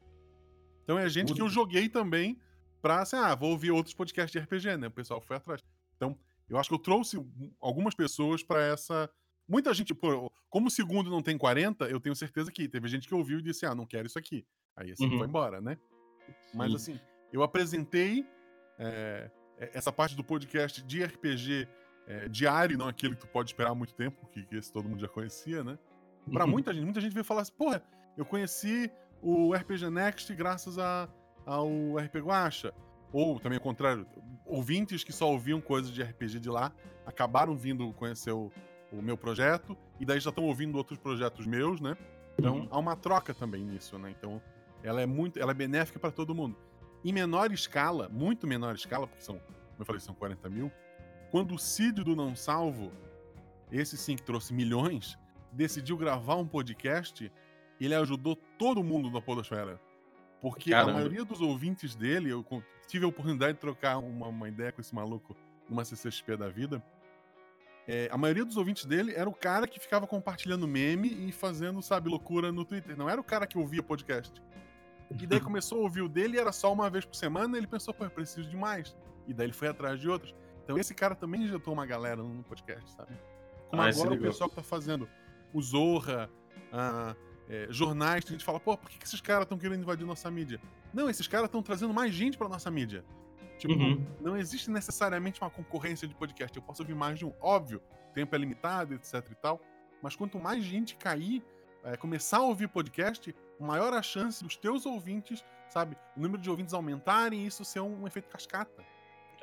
Então 0.84 0.98
é 0.98 1.08
gente 1.08 1.34
que 1.34 1.41
eu 1.41 1.48
joguei 1.48 1.88
também 1.88 2.39
pra, 2.82 3.01
assim, 3.01 3.15
ah, 3.15 3.36
vou 3.36 3.51
ouvir 3.51 3.72
outros 3.72 3.94
podcasts 3.94 4.32
de 4.32 4.39
RPG, 4.39 4.77
né? 4.77 4.88
O 4.88 4.91
pessoal 4.91 5.22
foi 5.22 5.38
atrás. 5.38 5.63
Então, 5.96 6.18
eu 6.50 6.58
acho 6.58 6.68
que 6.68 6.75
eu 6.75 6.80
trouxe 6.80 7.24
algumas 7.60 7.94
pessoas 7.94 8.44
para 8.44 8.62
essa. 8.62 9.10
Muita 9.51 9.74
gente, 9.74 9.93
pô, 9.93 10.31
como 10.50 10.67
o 10.67 10.72
segundo 10.72 11.10
não 11.10 11.22
tem 11.22 11.38
40, 11.38 11.84
eu 11.89 12.00
tenho 12.00 12.15
certeza 12.15 12.50
que 12.50 12.70
teve 12.70 12.88
gente 12.88 13.05
que 13.05 13.13
ouviu 13.13 13.39
e 13.39 13.41
disse, 13.41 13.65
ah, 13.65 13.75
não 13.75 13.86
quero 13.86 14.08
isso 14.08 14.17
aqui. 14.17 14.46
Aí 14.77 14.93
assim 14.93 15.10
uhum. 15.10 15.17
foi 15.17 15.27
embora, 15.27 15.60
né? 15.60 15.77
Mas 16.53 16.70
Sim. 16.70 16.75
assim, 16.75 17.00
eu 17.34 17.43
apresentei 17.43 18.25
é, 18.79 19.29
essa 19.60 19.91
parte 19.91 20.15
do 20.15 20.24
podcast 20.24 20.81
de 20.81 21.03
RPG 21.03 21.67
é, 22.08 22.29
diário, 22.29 22.77
não 22.77 22.88
aquele 22.88 23.13
que 23.13 23.22
tu 23.22 23.27
pode 23.27 23.50
esperar 23.50 23.75
muito 23.75 23.93
tempo, 23.93 24.22
porque 24.22 24.55
esse 24.55 24.72
todo 24.72 24.88
mundo 24.88 25.01
já 25.01 25.10
conhecia, 25.10 25.65
né? 25.65 25.77
Pra 26.31 26.46
uhum. 26.46 26.51
muita 26.51 26.74
gente, 26.74 26.86
muita 26.86 27.01
gente 27.01 27.12
veio 27.12 27.25
falar 27.25 27.41
assim, 27.41 27.51
porra, 27.51 27.84
eu 28.15 28.23
conheci 28.23 28.89
o 29.21 29.54
RPG 29.54 29.89
Next 29.89 30.34
graças 30.34 30.80
a, 30.80 31.10
ao 31.45 31.67
RP 31.97 32.15
Guacha. 32.19 32.73
Ou 33.12 33.38
também 33.38 33.58
ao 33.58 33.63
contrário, 33.63 34.08
ouvintes 34.45 35.04
que 35.04 35.12
só 35.12 35.30
ouviam 35.30 35.60
coisas 35.60 35.91
de 35.91 36.02
RPG 36.02 36.39
de 36.39 36.49
lá 36.49 36.71
acabaram 37.06 37.54
vindo 37.54 37.91
conhecer 37.91 38.32
o, 38.32 38.49
o 38.91 39.01
meu 39.01 39.17
projeto 39.17 39.77
e 39.99 40.06
daí 40.06 40.19
já 40.19 40.30
estão 40.30 40.43
ouvindo 40.45 40.77
outros 40.77 40.99
projetos 40.99 41.45
meus, 41.45 41.80
né? 41.80 41.97
Então 42.38 42.60
uhum. 42.60 42.67
há 42.71 42.80
uma 42.80 42.95
troca 42.95 43.34
também 43.34 43.63
nisso, 43.63 43.97
né? 43.97 44.12
Então 44.12 44.41
ela 44.84 45.01
é 45.01 45.06
muito, 45.06 45.39
ela 45.39 45.51
é 45.51 45.54
benéfica 45.54 45.99
para 45.99 46.12
todo 46.12 46.34
mundo. 46.36 46.58
Em 47.04 47.12
menor 47.12 47.51
escala, 47.51 48.10
muito 48.10 48.45
menor 48.45 48.75
escala, 48.75 49.08
porque 49.08 49.23
são, 49.23 49.36
como 49.36 49.80
eu 49.80 49.86
falei, 49.86 49.99
são 49.99 50.13
40 50.13 50.49
mil. 50.49 50.71
Quando 51.32 51.56
o 51.56 51.60
Cid 51.60 52.04
do 52.04 52.15
Não 52.15 52.36
Salvo, 52.36 52.91
esse 53.71 53.97
sim 53.97 54.15
que 54.15 54.23
trouxe 54.23 54.54
milhões, 54.54 55.17
decidiu 55.51 55.97
gravar 55.97 56.36
um 56.36 56.47
podcast, 56.47 57.32
ele 57.80 57.95
ajudou 57.95 58.36
todo 58.36 58.84
mundo 58.84 59.10
da 59.10 59.21
Podosfera. 59.21 59.80
Porque 60.39 60.71
Caramba. 60.71 60.91
a 60.91 60.93
maioria 60.95 61.23
dos 61.23 61.41
ouvintes 61.41 61.95
dele, 61.95 62.30
eu 62.32 62.45
tive 62.88 63.06
a 63.06 63.08
oportunidade 63.08 63.54
de 63.54 63.60
trocar 63.60 63.97
uma, 63.97 64.27
uma 64.27 64.49
ideia 64.49 64.71
com 64.71 64.82
esse 64.82 64.93
maluco 64.93 65.36
numa 65.69 65.86
CCXP 65.86 66.36
da 66.36 66.49
vida. 66.49 66.84
É, 67.88 68.08
a 68.12 68.17
maioria 68.17 68.46
dos 68.46 68.58
ouvintes 68.58 68.86
dele 68.86 69.13
era 69.15 69.30
o 69.30 69.34
cara 69.34 69.67
que 69.67 69.80
ficava 69.80 70.06
compartilhando 70.06 70.67
meme 70.67 71.28
e 71.28 71.32
fazendo, 71.32 71.82
sabe, 71.82 72.10
loucura 72.10 72.52
no 72.52 72.63
Twitter. 72.63 72.98
Não 72.98 73.10
era 73.10 73.20
o 73.20 73.24
cara 73.24 73.48
que 73.48 73.58
ouvia 73.58 73.82
podcast. 73.82 74.41
E 75.20 75.26
daí 75.26 75.39
começou 75.41 75.80
a 75.80 75.82
ouvir 75.82 76.02
o 76.02 76.10
dele 76.10 76.38
e 76.38 76.39
era 76.39 76.52
só 76.52 76.72
uma 76.72 76.89
vez 76.89 77.06
por 77.06 77.15
semana, 77.15 77.58
e 77.58 77.60
ele 77.60 77.67
pensou, 77.67 77.94
pô, 77.94 78.04
eu 78.04 78.12
preciso 78.12 78.50
de 78.50 78.56
mais. 78.56 78.96
E 79.28 79.34
daí 79.34 79.48
ele 79.48 79.54
foi 79.54 79.67
atrás 79.67 80.00
de 80.00 80.08
outros. 80.08 80.34
Então 80.63 80.78
esse 80.78 80.94
cara 80.94 81.15
também 81.15 81.44
injetou 81.44 81.74
uma 81.74 81.86
galera 81.86 82.22
no 82.22 82.44
podcast, 82.44 82.89
sabe? 82.91 83.12
Como 83.70 83.82
ah, 83.82 83.89
agora 83.89 84.13
o 84.13 84.20
pessoal 84.20 84.50
que 84.50 84.56
tá 84.56 84.63
fazendo 84.63 85.10
o 85.54 85.62
Zorra, 85.62 86.30
ah, 86.72 87.15
é, 87.50 87.67
jornais, 87.70 88.24
a 88.26 88.32
gente 88.32 88.46
fala, 88.46 88.60
pô, 88.60 88.78
por 88.78 88.89
que, 88.89 88.98
que 88.98 89.06
esses 89.06 89.20
caras 89.20 89.44
estão 89.44 89.58
querendo 89.58 89.82
invadir 89.82 90.06
nossa 90.06 90.30
mídia? 90.32 90.62
Não, 90.94 91.10
esses 91.10 91.28
caras 91.28 91.48
estão 91.48 91.62
trazendo 91.62 91.94
mais 91.94 92.13
gente 92.13 92.38
pra 92.38 92.48
nossa 92.48 92.70
mídia. 92.72 93.04
Tipo, 93.62 93.76
uhum. 93.76 94.04
não 94.19 94.36
existe 94.36 94.71
necessariamente 94.71 95.39
uma 95.39 95.50
concorrência 95.50 96.08
de 96.08 96.15
podcast. 96.15 96.58
Eu 96.58 96.63
posso 96.63 96.82
ouvir 96.82 96.95
mais 96.95 97.19
de 97.19 97.26
um. 97.26 97.32
Óbvio, 97.39 97.80
o 98.10 98.13
tempo 98.13 98.36
é 98.36 98.39
limitado, 98.39 98.95
etc 98.95 99.24
e 99.32 99.36
tal. 99.36 99.62
Mas 100.02 100.15
quanto 100.15 100.39
mais 100.39 100.63
gente 100.63 100.95
cair, 100.95 101.43
é, 101.84 101.95
começar 101.95 102.38
a 102.38 102.41
ouvir 102.41 102.67
podcast, 102.69 103.36
maior 103.60 103.93
a 103.93 104.02
chance 104.02 104.43
dos 104.43 104.58
teus 104.58 104.88
ouvintes, 104.88 105.45
sabe, 105.69 105.95
o 106.17 106.19
número 106.19 106.41
de 106.41 106.50
ouvintes 106.50 106.74
aumentarem 106.74 107.43
e 107.43 107.45
isso 107.45 107.63
ser 107.63 107.82
um, 107.82 108.02
um 108.02 108.08
efeito 108.08 108.30
cascata. 108.30 108.84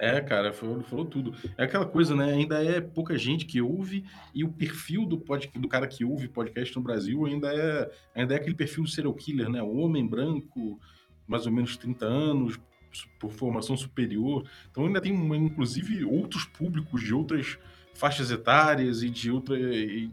É, 0.01 0.21
cara, 0.21 0.53
falou, 0.53 0.83
falou, 0.83 1.05
tudo. 1.05 1.33
É 1.57 1.63
aquela 1.63 1.87
coisa, 1.87 2.17
né? 2.17 2.33
Ainda 2.33 2.61
é 2.65 2.81
pouca 2.81 3.17
gente 3.17 3.47
que 3.47 3.63
ouve 3.63 4.05
e 4.35 4.43
o 4.43 4.53
perfil 4.53 5.07
do, 5.07 5.21
pod, 5.21 5.49
do 5.55 5.69
cara 5.69 5.87
que 5.87 6.05
ouve 6.05 6.27
podcast 6.27 6.75
no 6.75 6.83
Brasil 6.83 7.25
ainda 7.25 7.55
é, 7.55 7.89
ainda 8.17 8.35
é 8.35 8.37
aquele 8.37 8.57
perfil 8.57 8.83
do 8.83 8.91
serial 8.91 9.15
killer, 9.15 9.49
né? 9.49 9.63
O 9.63 9.77
homem 9.77 10.05
branco, 10.05 10.81
mais 11.25 11.47
ou 11.47 11.53
menos 11.53 11.77
30 11.77 12.05
anos, 12.05 12.61
por 13.19 13.33
formação 13.33 13.77
superior. 13.77 14.49
Então 14.71 14.87
ainda 14.87 15.01
tem, 15.01 15.13
inclusive, 15.13 16.05
outros 16.05 16.45
públicos 16.45 17.03
de 17.03 17.15
outras 17.15 17.59
faixas 17.95 18.31
etárias 18.31 19.03
e 19.03 19.11
de 19.11 19.31
outra, 19.31 19.57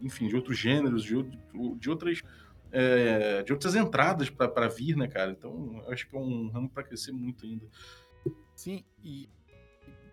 enfim, 0.02 0.28
de 0.28 0.34
outros 0.34 0.58
gêneros, 0.58 1.04
de, 1.04 1.14
de 1.78 1.90
outras 1.90 2.22
é, 2.72 3.42
de 3.42 3.52
outras 3.52 3.74
entradas 3.74 4.28
para 4.28 4.68
vir, 4.68 4.96
né, 4.96 5.08
cara? 5.08 5.30
Então, 5.30 5.82
acho 5.88 6.08
que 6.08 6.16
é 6.16 6.18
um 6.18 6.48
ramo 6.48 6.68
para 6.68 6.82
crescer 6.82 7.12
muito 7.12 7.46
ainda. 7.46 7.66
Sim, 8.54 8.84
e 9.02 9.28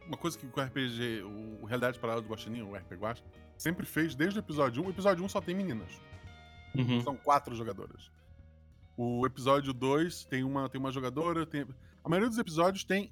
uma 0.07 0.17
coisa 0.17 0.37
que 0.37 0.45
o 0.45 0.61
RPG, 0.61 1.23
o 1.23 1.65
Realidade 1.65 1.99
Parada 1.99 2.21
do 2.21 2.27
Guaxinim, 2.27 2.61
o 2.61 2.75
RPG 2.75 2.95
Guax, 2.95 3.23
sempre 3.57 3.85
fez 3.85 4.15
desde 4.15 4.39
o 4.39 4.41
episódio 4.41 4.83
1. 4.83 4.87
O 4.87 4.89
episódio 4.89 5.23
1 5.25 5.29
só 5.29 5.41
tem 5.41 5.55
meninas. 5.55 5.99
Uhum. 6.75 7.01
São 7.01 7.15
quatro 7.15 7.55
jogadoras. 7.55 8.11
O 8.95 9.25
episódio 9.25 9.73
2 9.73 10.25
tem 10.25 10.43
uma, 10.43 10.69
tem 10.69 10.79
uma 10.79 10.91
jogadora. 10.91 11.45
Tem... 11.45 11.65
A 12.03 12.09
maioria 12.09 12.29
dos 12.29 12.37
episódios 12.37 12.83
tem. 12.83 13.11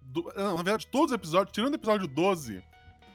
Do... 0.00 0.22
Não, 0.36 0.56
na 0.56 0.62
verdade, 0.62 0.86
todos 0.86 1.10
os 1.10 1.14
episódios, 1.14 1.54
tirando 1.54 1.72
o 1.72 1.76
episódio 1.76 2.06
12, 2.06 2.62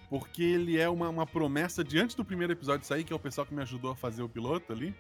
porque 0.10 0.44
ele 0.44 0.78
é 0.78 0.90
uma, 0.90 1.10
uma 1.10 1.26
promessa 1.26 1.84
de 1.84 2.00
antes 2.00 2.16
do 2.16 2.26
primeiro 2.26 2.52
episódio 2.52 2.86
sair, 2.86 3.04
que 3.04 3.14
é 3.14 3.16
o 3.16 3.20
pessoal 3.20 3.46
que 3.46 3.54
me 3.54 3.62
ajudou 3.62 3.92
a 3.92 3.96
fazer 3.96 4.24
o 4.24 4.30
piloto 4.30 4.74
ali. 4.74 4.94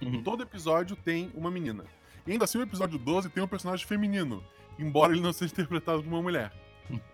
Uhum. 0.00 0.22
Todo 0.22 0.42
episódio 0.42 0.96
tem 0.96 1.30
uma 1.34 1.50
menina. 1.50 1.84
E 2.26 2.32
ainda 2.32 2.44
assim, 2.44 2.58
o 2.58 2.62
episódio 2.62 2.98
12 2.98 3.30
tem 3.30 3.42
um 3.42 3.48
personagem 3.48 3.86
feminino, 3.86 4.42
embora 4.78 5.12
ele 5.12 5.20
não 5.20 5.32
seja 5.32 5.52
interpretado 5.52 6.02
por 6.02 6.08
uma 6.08 6.22
mulher. 6.22 6.52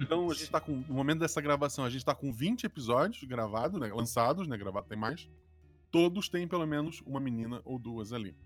Então, 0.01 0.31
a 0.31 0.35
gente 0.35 0.51
tá 0.51 0.61
com. 0.61 0.73
No 0.73 0.95
momento 0.95 1.21
dessa 1.21 1.41
gravação, 1.41 1.85
a 1.85 1.91
gente 1.91 2.05
tá 2.05 2.15
com 2.15 2.33
20 2.33 2.65
episódios 2.65 3.25
gravados, 3.25 3.81
né? 3.81 3.93
Lançados, 3.93 4.47
né? 4.47 4.57
Gravado 4.57 4.87
tem 4.87 4.97
mais. 4.97 5.29
Todos 5.91 6.29
têm 6.29 6.47
pelo 6.47 6.67
menos 6.67 7.03
uma 7.07 7.19
menina 7.19 7.61
ou 7.65 7.79
duas 7.79 8.13
ali. 8.13 8.37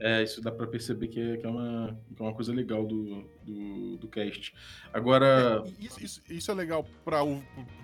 É, 0.00 0.22
isso 0.22 0.40
dá 0.40 0.52
para 0.52 0.66
perceber 0.66 1.08
que 1.08 1.20
é, 1.20 1.36
que 1.36 1.44
é, 1.46 1.48
uma, 1.48 1.98
que 2.14 2.22
é 2.22 2.24
uma 2.24 2.34
coisa 2.34 2.52
legal 2.52 2.86
do, 2.86 3.22
do, 3.42 3.96
do 3.98 4.08
cast. 4.08 4.54
Agora. 4.92 5.62
É, 5.66 5.84
isso, 5.84 6.02
isso, 6.04 6.22
isso, 6.28 6.50
é 6.50 6.54
legal 6.54 6.84
pra, 7.04 7.18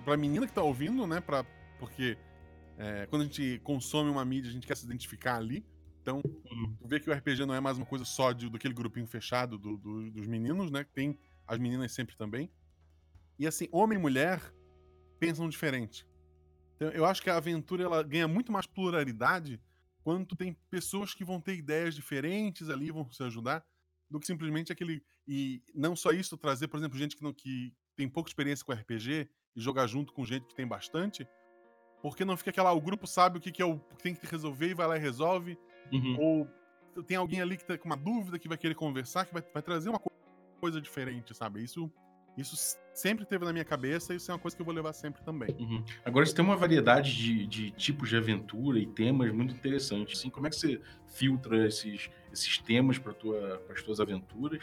pra 0.03 0.15
menina 0.15 0.47
que 0.47 0.53
tá 0.53 0.63
ouvindo, 0.63 1.05
né? 1.05 1.19
Pra, 1.19 1.45
porque 1.77 2.17
é, 2.77 3.05
quando 3.07 3.23
a 3.23 3.25
gente 3.25 3.59
consome 3.63 4.09
uma 4.09 4.23
mídia, 4.23 4.49
a 4.49 4.53
gente 4.53 4.65
quer 4.65 4.77
se 4.77 4.85
identificar 4.85 5.35
ali. 5.37 5.65
Então, 6.01 6.21
Uhum. 6.51 6.75
vê 6.85 6.99
que 6.99 7.09
o 7.09 7.13
RPG 7.13 7.45
não 7.47 7.53
é 7.55 7.59
mais 7.59 7.77
uma 7.77 7.85
coisa 7.85 8.05
só 8.05 8.31
de, 8.31 8.49
daquele 8.49 8.73
grupinho 8.75 9.07
fechado 9.07 9.57
do- 9.57 9.75
do- 9.75 10.11
dos 10.11 10.27
meninos, 10.27 10.69
né? 10.71 10.85
Tem 10.93 11.17
as 11.47 11.57
meninas 11.57 11.91
sempre 11.91 12.15
também. 12.15 12.49
E 13.39 13.45
assim, 13.47 13.67
homem 13.71 13.97
e 13.97 14.01
mulher 14.01 14.39
pensam 15.19 15.49
diferente. 15.49 16.07
Então, 16.75 16.89
eu 16.91 17.03
acho 17.05 17.21
que 17.21 17.29
a 17.29 17.35
aventura 17.37 17.83
ela 17.83 18.03
ganha 18.03 18.27
muito 18.27 18.51
mais 18.51 18.65
pluralidade 18.67 19.59
quando 20.05 20.23
tu 20.27 20.35
tem 20.35 20.53
pessoas 20.69 21.15
que 21.15 21.25
vão 21.25 21.41
ter 21.41 21.55
ideias 21.55 21.95
diferentes 21.95 22.69
ali, 22.69 22.91
vão 22.91 23.11
se 23.11 23.23
ajudar, 23.23 23.65
do 24.07 24.19
que 24.19 24.27
simplesmente 24.27 24.71
aquele. 24.71 25.03
E 25.27 25.63
não 25.73 25.95
só 25.95 26.11
isso, 26.11 26.37
trazer, 26.37 26.67
por 26.67 26.77
exemplo, 26.77 26.95
gente 26.95 27.15
que, 27.17 27.23
não, 27.23 27.33
que 27.33 27.73
tem 27.95 28.07
pouca 28.07 28.29
experiência 28.29 28.63
com 28.63 28.71
RPG 28.71 29.27
e 29.55 29.59
jogar 29.59 29.87
junto 29.87 30.13
com 30.13 30.23
gente 30.23 30.45
que 30.45 30.53
tem 30.53 30.67
bastante, 30.67 31.27
porque 32.03 32.23
não 32.23 32.37
fica 32.37 32.51
aquela. 32.51 32.71
O 32.71 32.79
grupo 32.79 33.07
sabe 33.07 33.39
o 33.39 33.41
que, 33.41 33.51
que 33.51 33.63
é 33.63 33.65
o 33.65 33.79
que 33.79 34.03
tem 34.03 34.13
que 34.13 34.27
resolver 34.27 34.69
e 34.69 34.73
vai 34.75 34.85
lá 34.87 34.95
e 34.95 34.99
resolve, 34.99 35.57
Uhum. 35.91 36.17
ou 36.19 37.03
tem 37.03 37.17
alguém 37.17 37.41
ali 37.41 37.57
que 37.57 37.65
tá 37.65 37.75
com 37.75 37.85
uma 37.87 37.97
dúvida 37.97 38.37
que 38.37 38.47
vai 38.47 38.57
querer 38.59 38.75
conversar, 38.75 39.25
que 39.25 39.33
vai, 39.33 39.41
vai 39.53 39.63
trazer 39.63 39.89
uma 39.89 39.97
co- 39.99 40.11
coisa 40.59 40.79
diferente, 40.79 41.33
sabe? 41.33 41.63
Isso, 41.63 41.91
isso 42.37 42.77
sempre 42.93 43.25
teve 43.25 43.45
na 43.45 43.51
minha 43.51 43.65
cabeça 43.65 44.13
e 44.13 44.17
isso 44.17 44.31
é 44.31 44.33
uma 44.33 44.39
coisa 44.39 44.55
que 44.55 44.61
eu 44.61 44.65
vou 44.65 44.73
levar 44.73 44.93
sempre 44.93 45.21
também. 45.23 45.55
Uhum. 45.59 45.83
Agora 46.03 46.25
você 46.25 46.33
tem 46.33 46.43
uma 46.43 46.55
variedade 46.55 47.15
de, 47.15 47.45
de 47.45 47.71
tipos 47.71 48.09
de 48.09 48.17
aventura 48.17 48.79
e 48.79 48.85
temas 48.85 49.31
muito 49.31 49.53
interessantes. 49.53 50.19
Assim, 50.19 50.29
como 50.29 50.47
é 50.47 50.49
que 50.49 50.55
você 50.55 50.81
filtra 51.07 51.67
esses, 51.67 52.09
esses 52.31 52.57
temas 52.57 52.97
para 52.97 53.13
tua, 53.13 53.61
as 53.69 53.81
tuas 53.81 53.99
aventuras? 53.99 54.61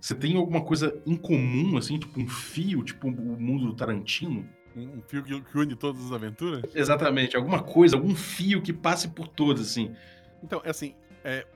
Você 0.00 0.14
tem 0.14 0.36
alguma 0.36 0.64
coisa 0.64 1.00
em 1.06 1.16
comum, 1.16 1.76
assim, 1.76 1.98
tipo 1.98 2.20
um 2.20 2.28
fio, 2.28 2.82
tipo 2.82 3.06
o 3.06 3.40
mundo 3.40 3.66
do 3.66 3.74
Tarantino? 3.74 4.48
Um, 4.74 4.98
um 4.98 5.02
fio 5.02 5.22
que, 5.22 5.40
que 5.40 5.58
une 5.58 5.76
todas 5.76 6.04
as 6.06 6.12
aventuras. 6.12 6.62
Exatamente, 6.74 7.36
alguma 7.36 7.62
coisa, 7.62 7.96
algum 7.96 8.14
fio 8.14 8.60
que 8.60 8.72
passe 8.72 9.08
por 9.08 9.28
todas, 9.28 9.70
assim. 9.70 9.94
Então, 10.42 10.60
é 10.64 10.70
assim, 10.70 10.96
é, 11.22 11.46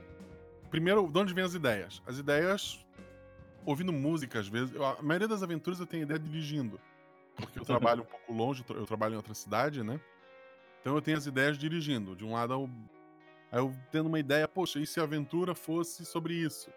primeiro, 0.69 1.05
de 1.11 1.19
onde 1.19 1.33
vêm 1.33 1.43
as 1.43 1.53
ideias? 1.53 2.01
As 2.05 2.19
ideias, 2.19 2.85
ouvindo 3.67 3.91
música, 3.93 4.39
às 4.39 4.47
vezes. 4.47 4.73
eu- 4.73 4.83
a 4.85 5.01
maioria 5.01 5.27
das 5.27 5.43
aventuras 5.43 5.79
eu 5.79 5.85
tenho 5.85 6.03
ideia 6.03 6.19
dirigindo. 6.19 6.79
Porque 7.35 7.59
eu 7.59 7.65
trabalho 7.95 8.01
um 8.03 8.05
pouco 8.05 8.33
longe, 8.33 8.63
eu 8.69 8.85
trabalho 8.85 9.13
em 9.13 9.17
outra 9.17 9.33
cidade, 9.33 9.83
né? 9.83 9.99
Então 10.81 10.95
eu 10.95 11.01
tenho 11.01 11.17
as 11.17 11.25
ideias 11.27 11.57
dirigindo. 11.57 12.15
De 12.15 12.23
um 12.25 12.31
lado, 12.33 12.53
eu, 12.53 12.69
aí 13.51 13.59
eu 13.59 13.71
tendo 13.91 14.07
uma 14.07 14.19
ideia, 14.19 14.47
poxa, 14.47 14.79
e 14.79 14.87
se 14.87 14.99
a 14.99 15.03
aventura 15.03 15.53
fosse 15.53 16.05
sobre 16.05 16.33
isso? 16.33 16.69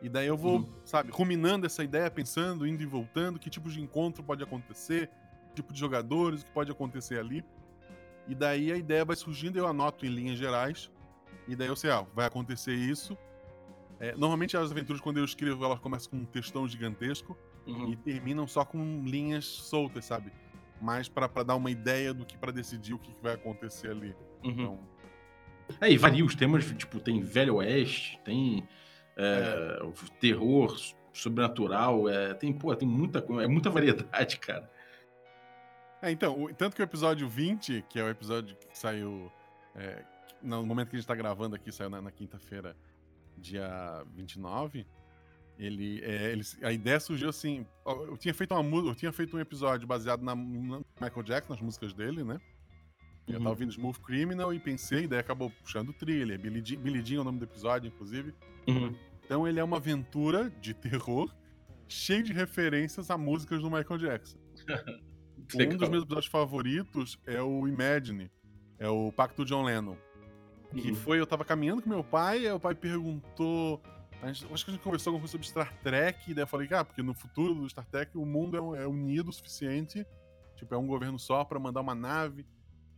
E 0.00 0.08
daí 0.08 0.26
eu 0.28 0.36
vou, 0.36 0.58
Uhum. 0.60 0.72
sabe, 0.84 1.10
ruminando 1.12 1.66
essa 1.66 1.84
ideia, 1.84 2.10
pensando, 2.10 2.66
indo 2.66 2.82
e 2.82 2.86
voltando, 2.86 3.38
que 3.38 3.50
tipo 3.50 3.68
de 3.68 3.80
encontro 3.82 4.22
pode 4.22 4.42
acontecer, 4.42 5.10
que 5.48 5.56
tipo 5.56 5.72
de 5.74 5.78
jogadores, 5.80 6.40
o 6.40 6.44
que 6.46 6.50
pode 6.52 6.70
acontecer 6.70 7.18
ali. 7.18 7.44
E 8.26 8.34
daí 8.34 8.72
a 8.72 8.76
ideia 8.76 9.04
vai 9.04 9.16
surgindo, 9.16 9.58
eu 9.58 9.66
anoto 9.66 10.06
em 10.06 10.08
linhas 10.08 10.38
gerais. 10.38 10.90
E 11.48 11.54
daí 11.56 11.68
eu 11.68 11.76
sei, 11.76 11.90
ah, 11.90 12.06
vai 12.14 12.24
acontecer 12.26 12.72
isso. 12.74 13.18
É, 14.00 14.14
normalmente 14.16 14.56
as 14.56 14.70
aventuras, 14.70 15.00
quando 15.00 15.18
eu 15.18 15.24
escrevo, 15.24 15.62
elas 15.64 15.78
começam 15.78 16.10
com 16.10 16.16
um 16.16 16.24
textão 16.24 16.66
gigantesco 16.66 17.36
Uhum. 17.66 17.92
e 17.92 17.96
terminam 17.96 18.46
só 18.46 18.64
com 18.64 19.02
linhas 19.04 19.44
soltas, 19.44 20.06
sabe? 20.06 20.32
Mais 20.80 21.06
pra 21.08 21.28
pra 21.28 21.42
dar 21.42 21.54
uma 21.56 21.70
ideia 21.70 22.14
do 22.14 22.24
que 22.24 22.38
pra 22.38 22.50
decidir 22.50 22.94
o 22.94 22.98
que, 22.98 23.12
que 23.12 23.22
vai 23.22 23.34
acontecer 23.34 23.90
ali. 23.90 24.14
Uhum. 24.42 24.50
Então, 24.52 24.88
É, 25.80 25.90
e 25.92 25.98
varia 25.98 26.24
os 26.24 26.34
temas, 26.34 26.64
tipo, 26.72 26.98
tem 26.98 27.20
Velho 27.22 27.56
Oeste, 27.56 28.18
tem 28.24 28.66
é, 29.16 29.78
terror 30.18 30.74
sobrenatural, 31.12 32.08
é, 32.08 32.32
tem, 32.34 32.52
pô, 32.52 32.74
tem 32.74 32.88
muita 32.88 33.20
coisa, 33.20 33.44
é 33.44 33.46
muita 33.46 33.68
variedade, 33.68 34.38
cara. 34.40 34.70
É, 36.02 36.10
então, 36.10 36.42
o- 36.44 36.54
tanto 36.54 36.74
que 36.74 36.80
o 36.80 36.84
episódio 36.84 37.28
20, 37.28 37.84
que 37.88 38.00
é 38.00 38.02
o 38.04 38.08
episódio 38.08 38.56
que 38.56 38.76
saiu. 38.78 39.30
é, 39.76 40.02
no 40.42 40.64
momento 40.64 40.88
que 40.88 40.96
a 40.96 40.98
gente 40.98 41.06
tá 41.06 41.14
gravando 41.14 41.54
aqui, 41.54 41.70
saiu 41.70 41.90
na, 41.90 42.00
na 42.00 42.10
quinta-feira, 42.10 42.74
dia 43.38 44.04
29. 44.14 44.86
Ele, 45.58 46.00
é, 46.02 46.32
ele, 46.32 46.42
a 46.62 46.72
ideia 46.72 46.98
surgiu 46.98 47.28
assim. 47.28 47.66
Eu 47.86 48.16
tinha 48.16 48.32
feito 48.32 48.54
uma 48.54 48.88
eu 48.88 48.94
tinha 48.94 49.12
feito 49.12 49.36
um 49.36 49.40
episódio 49.40 49.86
baseado 49.86 50.22
na, 50.22 50.34
na 50.34 50.80
Michael 51.00 51.22
Jackson, 51.22 51.52
nas 51.52 51.62
músicas 51.62 51.92
dele, 51.92 52.24
né? 52.24 52.40
Eu 53.26 53.34
Uhum. 53.34 53.38
tava 53.40 53.50
ouvindo 53.50 53.70
Smooth 53.70 54.00
Criminal 54.00 54.52
e 54.52 54.58
pensei, 54.58 55.06
daí 55.06 55.18
acabou 55.18 55.50
puxando 55.50 55.90
o 55.90 55.92
thriller. 55.92 56.38
Billy 56.38 57.04
Jean, 57.04 57.18
é 57.18 57.20
o 57.20 57.24
nome 57.24 57.38
do 57.38 57.44
episódio, 57.44 57.88
inclusive. 57.88 58.34
Uhum. 58.66 58.94
Então 59.24 59.46
ele 59.46 59.60
é 59.60 59.64
uma 59.64 59.76
aventura 59.76 60.50
de 60.60 60.74
terror 60.74 61.32
cheio 61.86 62.22
de 62.22 62.32
referências 62.32 63.10
a 63.10 63.18
músicas 63.18 63.60
do 63.60 63.70
Michael 63.70 63.98
Jackson. 63.98 64.38
Um 65.52 65.76
dos 65.76 65.88
meus 65.88 66.04
episódios 66.04 66.26
favoritos 66.30 67.18
é 67.26 67.42
o 67.42 67.66
Imagine, 67.66 68.30
é 68.78 68.88
o 68.88 69.10
Pacto 69.10 69.44
John 69.44 69.64
Lennon. 69.64 69.96
Que 70.72 70.90
Uhum. 70.90 70.94
foi, 70.94 71.18
eu 71.20 71.26
tava 71.26 71.44
caminhando 71.44 71.82
com 71.82 71.88
meu 71.88 72.04
pai, 72.04 72.46
aí 72.46 72.52
o 72.52 72.60
pai 72.60 72.74
perguntou. 72.74 73.82
gente- 74.26 74.46
acho 74.52 74.64
que 74.64 74.70
a 74.70 74.74
gente 74.74 74.82
conversou 74.82 75.10
alguma 75.10 75.22
coisa 75.22 75.32
sobre 75.32 75.46
Star 75.46 75.72
Trek, 75.82 76.30
e 76.30 76.34
daí 76.34 76.42
eu 76.42 76.46
falei, 76.46 76.68
ah, 76.72 76.84
porque 76.84 77.02
no 77.02 77.14
futuro 77.14 77.54
do 77.54 77.68
Star 77.68 77.86
Trek 77.86 78.16
o 78.18 78.24
mundo 78.26 78.74
é, 78.76 78.82
é 78.82 78.86
unido 78.86 79.28
o 79.28 79.32
suficiente, 79.32 80.06
tipo, 80.56 80.74
é 80.74 80.78
um 80.78 80.86
governo 80.86 81.18
só 81.18 81.42
pra 81.44 81.58
mandar 81.58 81.80
uma 81.80 81.94
nave. 81.94 82.46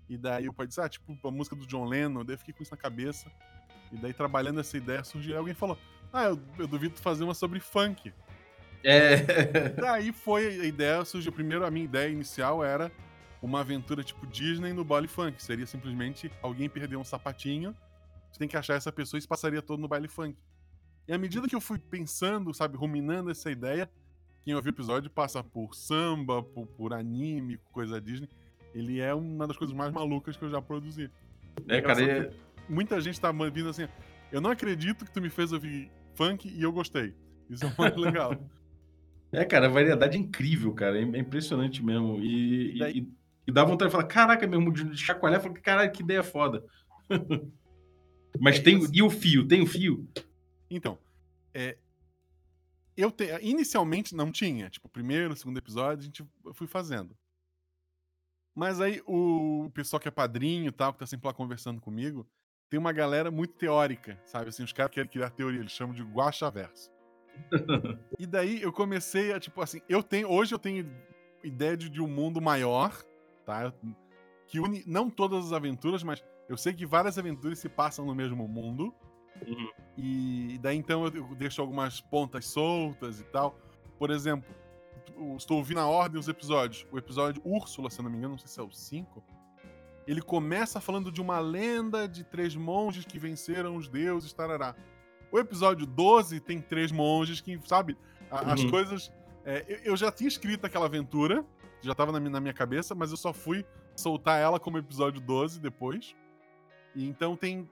E 0.09 0.19
daí 0.19 0.49
o 0.49 0.53
pai 0.53 0.67
disse, 0.67 0.81
ah, 0.81 0.89
tipo, 0.89 1.17
a 1.27 1.31
música 1.31 1.55
do 1.57 1.65
John 1.67 1.85
Lennon, 1.87 2.25
daí 2.25 2.35
eu 2.35 2.39
fiquei 2.39 2.53
com 2.53 2.63
isso 2.63 2.73
na 2.73 2.77
cabeça. 2.77 3.31
E 3.93 3.97
daí, 3.97 4.13
trabalhando 4.13 4.59
essa 4.61 4.77
ideia, 4.77 5.05
surgiu. 5.05 5.39
Alguém 5.39 5.55
falou, 5.55 5.79
ah, 6.13 6.25
eu, 6.25 6.41
eu 6.59 6.67
duvido 6.67 6.97
fazer 6.99 7.23
uma 7.25 7.35
sobre 7.35 7.61
funk. 7.61 8.13
É. 8.85 9.69
Daí 9.71 10.13
foi 10.13 10.61
a 10.61 10.65
ideia, 10.65 11.05
surgiu. 11.05 11.31
Primeiro, 11.31 11.65
a 11.65 11.71
minha 11.71 11.85
ideia 11.85 12.09
inicial 12.11 12.65
era 12.65 12.91
uma 13.43 13.61
aventura 13.61 14.03
tipo 14.05 14.27
Disney 14.27 14.73
no 14.73 14.85
baile 14.85 15.09
funk. 15.09 15.43
Seria 15.43 15.67
simplesmente 15.67 16.31
alguém 16.41 16.69
perder 16.69 16.97
um 16.97 17.05
sapatinho, 17.05 17.77
você 18.31 18.39
tem 18.39 18.49
que 18.49 18.57
achar 18.57 18.75
essa 18.75 18.91
pessoa 18.93 19.19
e 19.19 19.23
se 19.23 19.29
passaria 19.29 19.61
todo 19.61 19.81
no 19.81 19.89
baile 19.89 20.09
funk. 20.09 20.37
E 21.07 21.13
à 21.13 21.19
medida 21.19 21.47
que 21.49 21.55
eu 21.55 21.61
fui 21.61 21.79
pensando, 21.79 22.55
sabe, 22.55 22.77
ruminando 22.77 23.31
essa 23.31 23.51
ideia, 23.51 23.91
quem 24.45 24.55
ouviu 24.55 24.71
o 24.71 24.75
episódio 24.75 25.11
passa 25.11 25.43
por 25.43 25.75
samba, 25.75 26.43
por, 26.43 26.67
por 26.69 26.93
anime, 26.95 27.59
coisa 27.73 28.01
Disney. 28.01 28.29
Ele 28.75 29.01
é 29.01 29.13
uma 29.13 29.47
das 29.47 29.57
coisas 29.57 29.77
mais 29.77 29.93
malucas 29.93 30.37
que 30.37 30.45
eu 30.45 30.51
já 30.51 30.63
produzi. 30.63 31.11
É, 31.69 31.81
cara, 31.83 32.03
é, 32.03 32.33
Muita 32.69 33.01
gente 33.01 33.21
tá 33.21 33.31
vindo 33.33 33.69
assim, 33.69 33.87
eu 34.31 34.41
não 34.41 34.51
acredito 34.51 35.05
que 35.05 35.11
tu 35.11 35.21
me 35.21 35.29
fez 35.29 35.53
ouvir 35.53 35.91
funk 36.15 36.49
e 36.49 36.63
eu 36.63 36.73
gostei. 36.73 37.15
Isso 37.51 37.67
é 37.67 37.75
muito 37.77 38.01
legal. 38.01 38.35
é, 39.33 39.45
cara, 39.45 39.69
variedade 39.69 40.17
é 40.17 40.21
incrível, 40.21 40.73
cara. 40.73 40.99
É 40.99 41.03
é 41.03 41.19
impressionante 41.19 41.83
mesmo. 41.85 42.19
E, 42.23 42.77
E 42.77 42.79
daí- 42.79 42.99
e, 42.99 43.13
e 43.47 43.53
dá 43.53 43.65
vontade 43.65 43.91
de 43.91 43.93
falar, 43.93 44.07
caraca, 44.09 44.47
mesmo, 44.47 44.73
de 44.73 44.97
chacoalhar, 44.97 45.41
falar, 45.41 45.55
caralho, 45.61 45.93
que 45.93 46.03
ideia 46.03 46.23
foda. 46.23 46.65
Mas 48.41 48.59
É, 48.59 48.63
tem. 48.63 48.79
isso- 48.79 48.91
E 48.95 49.03
o 49.03 49.11
fio? 49.11 49.47
Tem 49.47 49.61
o 49.63 49.67
fio? 49.67 50.09
Então, 50.71 50.99
é, 51.53 51.77
eu 52.97 53.11
te, 53.11 53.25
inicialmente 53.43 54.15
não 54.15 54.31
tinha, 54.33 54.71
tipo, 54.71 54.89
primeiro, 54.89 55.37
segundo 55.37 55.59
episódio, 55.59 56.01
a 56.03 56.05
gente 56.05 56.25
eu 56.45 56.55
fui 56.55 56.67
fazendo. 56.67 57.17
Mas 58.55 58.81
aí 58.81 59.03
o 59.07 59.71
pessoal 59.73 59.99
que 60.01 60.09
é 60.09 60.11
padrinho 60.11 60.69
e 60.69 60.73
tal, 60.73 60.93
que 60.93 60.99
tá 60.99 61.07
sempre 61.07 61.27
lá 61.27 61.33
conversando 61.33 61.81
comigo, 61.81 62.27
tem 62.69 62.79
uma 62.79 62.93
galera 62.93 63.31
muito 63.31 63.55
teórica, 63.55 64.21
sabe? 64.27 64.49
Assim, 64.49 64.63
os 64.63 64.73
caras 64.73 64.93
querem 64.93 65.11
criar 65.11 65.31
teoria, 65.31 65.61
eles 65.61 65.73
chamam 65.73 65.95
de 65.95 66.03
guaxaverso. 66.03 66.91
e 68.19 68.27
daí 68.27 68.61
eu 68.63 68.73
comecei 68.73 69.33
a, 69.33 69.41
tipo 69.41 69.61
assim, 69.63 69.81
eu 69.89 70.03
tenho, 70.03 70.31
hoje 70.31 70.55
eu 70.55 70.59
tenho 70.59 70.91
ideia 71.43 71.77
de, 71.77 71.89
de 71.89 72.01
um 72.01 72.07
mundo 72.09 72.41
maior, 72.43 72.95
tá? 73.45 73.73
Que 74.47 74.61
une 74.61 74.83
não 74.87 75.09
todas 75.11 75.47
as 75.47 75.53
aventuras, 75.53 76.03
mas 76.03 76.23
eu 76.49 76.57
sei 76.57 76.73
que 76.73 76.85
várias 76.87 77.19
aventuras 77.19 77.59
se 77.59 77.69
passam 77.69 78.05
no 78.05 78.15
mesmo 78.15 78.47
mundo. 78.49 78.95
E 79.97 80.59
daí 80.61 80.77
então 80.77 81.05
eu 81.05 81.35
deixo 81.35 81.61
algumas 81.61 82.01
pontas 82.01 82.47
soltas 82.47 83.21
e 83.21 83.25
tal. 83.25 83.59
Por 83.99 84.11
exemplo, 84.11 84.49
estou 85.37 85.59
ouvindo 85.59 85.81
a 85.81 85.87
ordem 85.87 86.19
dos 86.19 86.29
episódios. 86.29 86.87
O 86.91 86.99
episódio 86.99 87.43
Úrsula, 87.45 87.91
se 87.91 87.99
eu 87.99 88.05
não 88.05 88.11
me 88.11 88.19
engano, 88.19 88.33
não 88.33 88.39
sei 88.39 88.49
se 88.49 88.61
é 88.61 88.63
o 88.63 88.71
5. 88.71 89.23
Ele 90.07 90.21
começa 90.21 90.81
falando 90.81 91.13
de 91.13 91.21
uma 91.21 91.39
lenda 91.39 92.09
de 92.09 92.25
três 92.25 92.57
monges 92.57 93.05
que 93.05 93.19
venceram 93.19 93.77
os 93.77 93.89
deuses, 93.89 94.33
tarará. 94.33 94.75
O 95.31 95.39
episódio 95.39 95.87
12 95.87 96.41
tem 96.41 96.61
três 96.61 96.91
monges 96.91 97.41
que, 97.41 97.59
sabe, 97.67 97.97
a- 98.31 98.53
as 98.53 98.63
Uhum. 98.63 98.71
coisas. 98.71 99.13
é, 99.45 99.65
eu- 99.67 99.79
eu 99.93 99.97
já 99.97 100.13
tinha 100.13 100.29
escrito 100.29 100.65
aquela 100.65 100.87
aventura, 100.87 101.45
já 101.83 101.93
estava 101.93 102.13
na, 102.13 102.21
na 102.21 102.41
minha 102.41 102.55
cabeça, 102.55 102.95
mas 102.95 103.11
eu 103.11 103.17
só 103.17 103.33
fui 103.33 103.65
soltar 103.97 104.41
ela 104.41 104.59
como 104.59 104.79
episódio 104.79 105.21
12 105.21 105.61
depois. 105.61 106.15
E 106.95 107.07
então 107.07 107.37
tem 107.37 107.69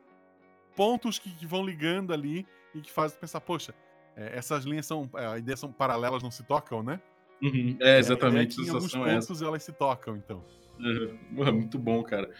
pontos 0.76 1.18
que, 1.18 1.30
que 1.30 1.46
vão 1.46 1.64
ligando 1.64 2.12
ali 2.12 2.46
e 2.74 2.80
que 2.80 2.90
fazem 2.90 3.18
pensar, 3.18 3.40
poxa, 3.40 3.74
é, 4.16 4.36
essas 4.36 4.64
linhas 4.64 4.86
são. 4.86 5.08
é, 5.14 5.26
a 5.26 5.38
ideia 5.38 5.56
são 5.56 5.72
paralelas, 5.72 6.22
não 6.22 6.30
se 6.30 6.42
tocam, 6.42 6.82
né? 6.82 7.00
Uhum. 7.42 7.76
É, 7.80 7.98
exatamente. 7.98 8.58
É, 8.58 8.62
a 8.62 8.64
que 8.64 8.70
em 8.70 8.74
alguns 8.74 8.94
é 8.94 8.98
pontos 8.98 9.42
elas 9.42 9.62
se 9.62 9.72
tocam, 9.72 10.16
então. 10.16 10.44
Uhum. 10.78 11.52
Muito 11.52 11.78
bom, 11.78 12.02
cara. 12.02 12.30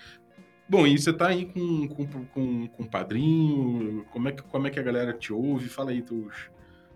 Bom, 0.69 0.87
e 0.87 0.97
você 0.97 1.13
tá 1.13 1.29
aí 1.29 1.47
com, 1.47 1.89
com, 1.89 2.07
com, 2.27 2.69
com 2.69 2.85
padrinho? 2.85 4.05
Como 4.13 4.29
é, 4.29 4.33
que, 4.33 4.43
como 4.43 4.67
é 4.67 4.71
que 4.71 4.79
a 4.79 4.83
galera 4.83 5.13
te 5.13 5.33
ouve? 5.33 5.69
Fala 5.69 5.91
aí 5.91 6.01
teus, 6.01 6.51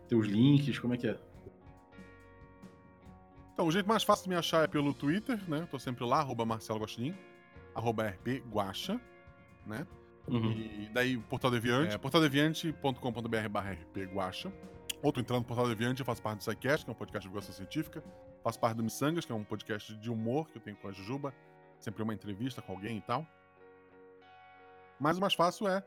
teus 0.06 0.26
links, 0.26 0.78
como 0.78 0.94
é 0.94 0.96
que 0.96 1.08
é? 1.08 1.18
Então, 3.54 3.68
o 3.68 3.70
jeito 3.70 3.88
mais 3.88 4.02
fácil 4.02 4.24
de 4.24 4.30
me 4.30 4.36
achar 4.36 4.64
é 4.64 4.66
pelo 4.66 4.92
Twitter, 4.92 5.38
né? 5.48 5.60
Eu 5.60 5.66
tô 5.68 5.78
sempre 5.78 6.04
lá, 6.04 6.18
arroba 6.18 6.44
Marcelo 6.44 6.80
Guaxinim, 6.80 7.16
arroba 7.72 8.08
RP 8.08 8.42
Guaxa, 8.50 9.00
né? 9.64 9.86
Uhum. 10.26 10.50
E 10.50 10.90
daí, 10.92 11.16
Portal 11.16 11.52
Deviante, 11.52 11.94
é, 11.94 11.98
portaldeviante.com.br 11.98 13.48
barra 13.48 13.72
rpguacha. 13.72 14.52
Outro 15.00 15.20
entrando 15.20 15.42
no 15.42 15.46
Portal 15.46 15.68
Deviante, 15.68 16.00
eu 16.00 16.06
faço 16.06 16.20
parte 16.20 16.38
do 16.38 16.42
SciCast, 16.42 16.84
que 16.84 16.90
é 16.90 16.92
um 16.92 16.96
podcast 16.96 17.20
de 17.20 17.28
divulgação 17.28 17.54
científica. 17.54 18.02
Faço 18.42 18.58
parte 18.58 18.76
do 18.76 18.82
Missangas, 18.82 19.24
que 19.24 19.30
é 19.30 19.34
um 19.34 19.44
podcast 19.44 19.94
de 19.94 20.10
humor 20.10 20.48
que 20.50 20.58
eu 20.58 20.62
tenho 20.62 20.76
com 20.76 20.88
a 20.88 20.92
Jujuba. 20.92 21.32
Sempre 21.78 22.02
uma 22.02 22.12
entrevista 22.12 22.60
com 22.60 22.72
alguém 22.72 22.98
e 22.98 23.02
tal. 23.02 23.24
Mas 24.98 25.18
o 25.18 25.20
mais 25.20 25.34
fácil 25.34 25.68
é 25.68 25.84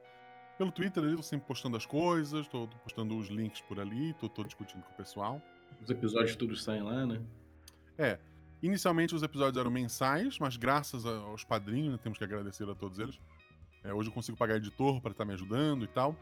pelo 0.58 0.72
Twitter 0.72 1.04
ali, 1.04 1.16
tô 1.16 1.24
sempre 1.24 1.48
postando 1.48 1.76
as 1.76 1.86
coisas, 1.86 2.48
tô 2.48 2.68
postando 2.84 3.18
os 3.18 3.28
links 3.28 3.62
por 3.62 3.80
ali, 3.80 4.14
tô, 4.14 4.30
tô 4.30 4.44
discutindo 4.44 4.84
com 4.84 4.92
o 4.92 4.96
pessoal. 4.96 5.42
Os 5.82 5.90
episódios 5.90 6.36
todos 6.36 6.64
saem 6.64 6.82
lá, 6.82 7.06
né? 7.06 7.22
É. 7.98 8.20
Inicialmente 8.62 9.14
os 9.14 9.22
episódios 9.22 9.60
eram 9.60 9.70
mensais, 9.70 10.40
mas 10.40 10.58
graças 10.58 11.06
aos 11.06 11.44
padrinhos, 11.44 11.94
né, 11.94 12.00
temos 12.02 12.18
que 12.18 12.24
agradecer 12.24 12.68
a 12.68 12.74
todos 12.74 12.98
eles. 12.98 13.20
É, 13.84 13.94
hoje 13.94 14.10
eu 14.10 14.14
consigo 14.14 14.38
pagar 14.38 14.58
editor 14.58 15.00
para 15.00 15.12
estar 15.12 15.24
tá 15.24 15.28
me 15.28 15.34
ajudando 15.34 15.84
e 15.84 15.88
tal. 15.88 16.16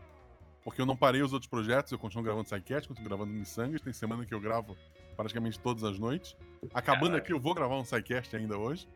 Porque 0.64 0.82
eu 0.82 0.86
não 0.86 0.98
parei 0.98 1.22
os 1.22 1.32
outros 1.32 1.48
projetos, 1.48 1.92
eu 1.92 2.00
continuo 2.00 2.24
gravando 2.24 2.50
Sidecast, 2.50 2.88
continuo 2.88 3.08
gravando 3.08 3.32
Missangas. 3.32 3.82
Tem 3.82 3.94
semana 3.94 4.26
que 4.26 4.34
eu 4.34 4.40
gravo 4.40 4.76
praticamente 5.16 5.60
todas 5.60 5.84
as 5.84 6.00
noites. 6.00 6.36
Acabando 6.74 7.12
Caraca. 7.12 7.18
aqui, 7.20 7.34
eu 7.34 7.40
vou 7.40 7.54
gravar 7.54 7.78
um 7.78 7.86
Sidecast 7.86 8.36
ainda 8.36 8.58
hoje. 8.58 8.88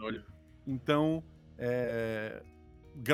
Olha. 0.00 0.24
Então, 0.66 1.22
é, 1.58 2.42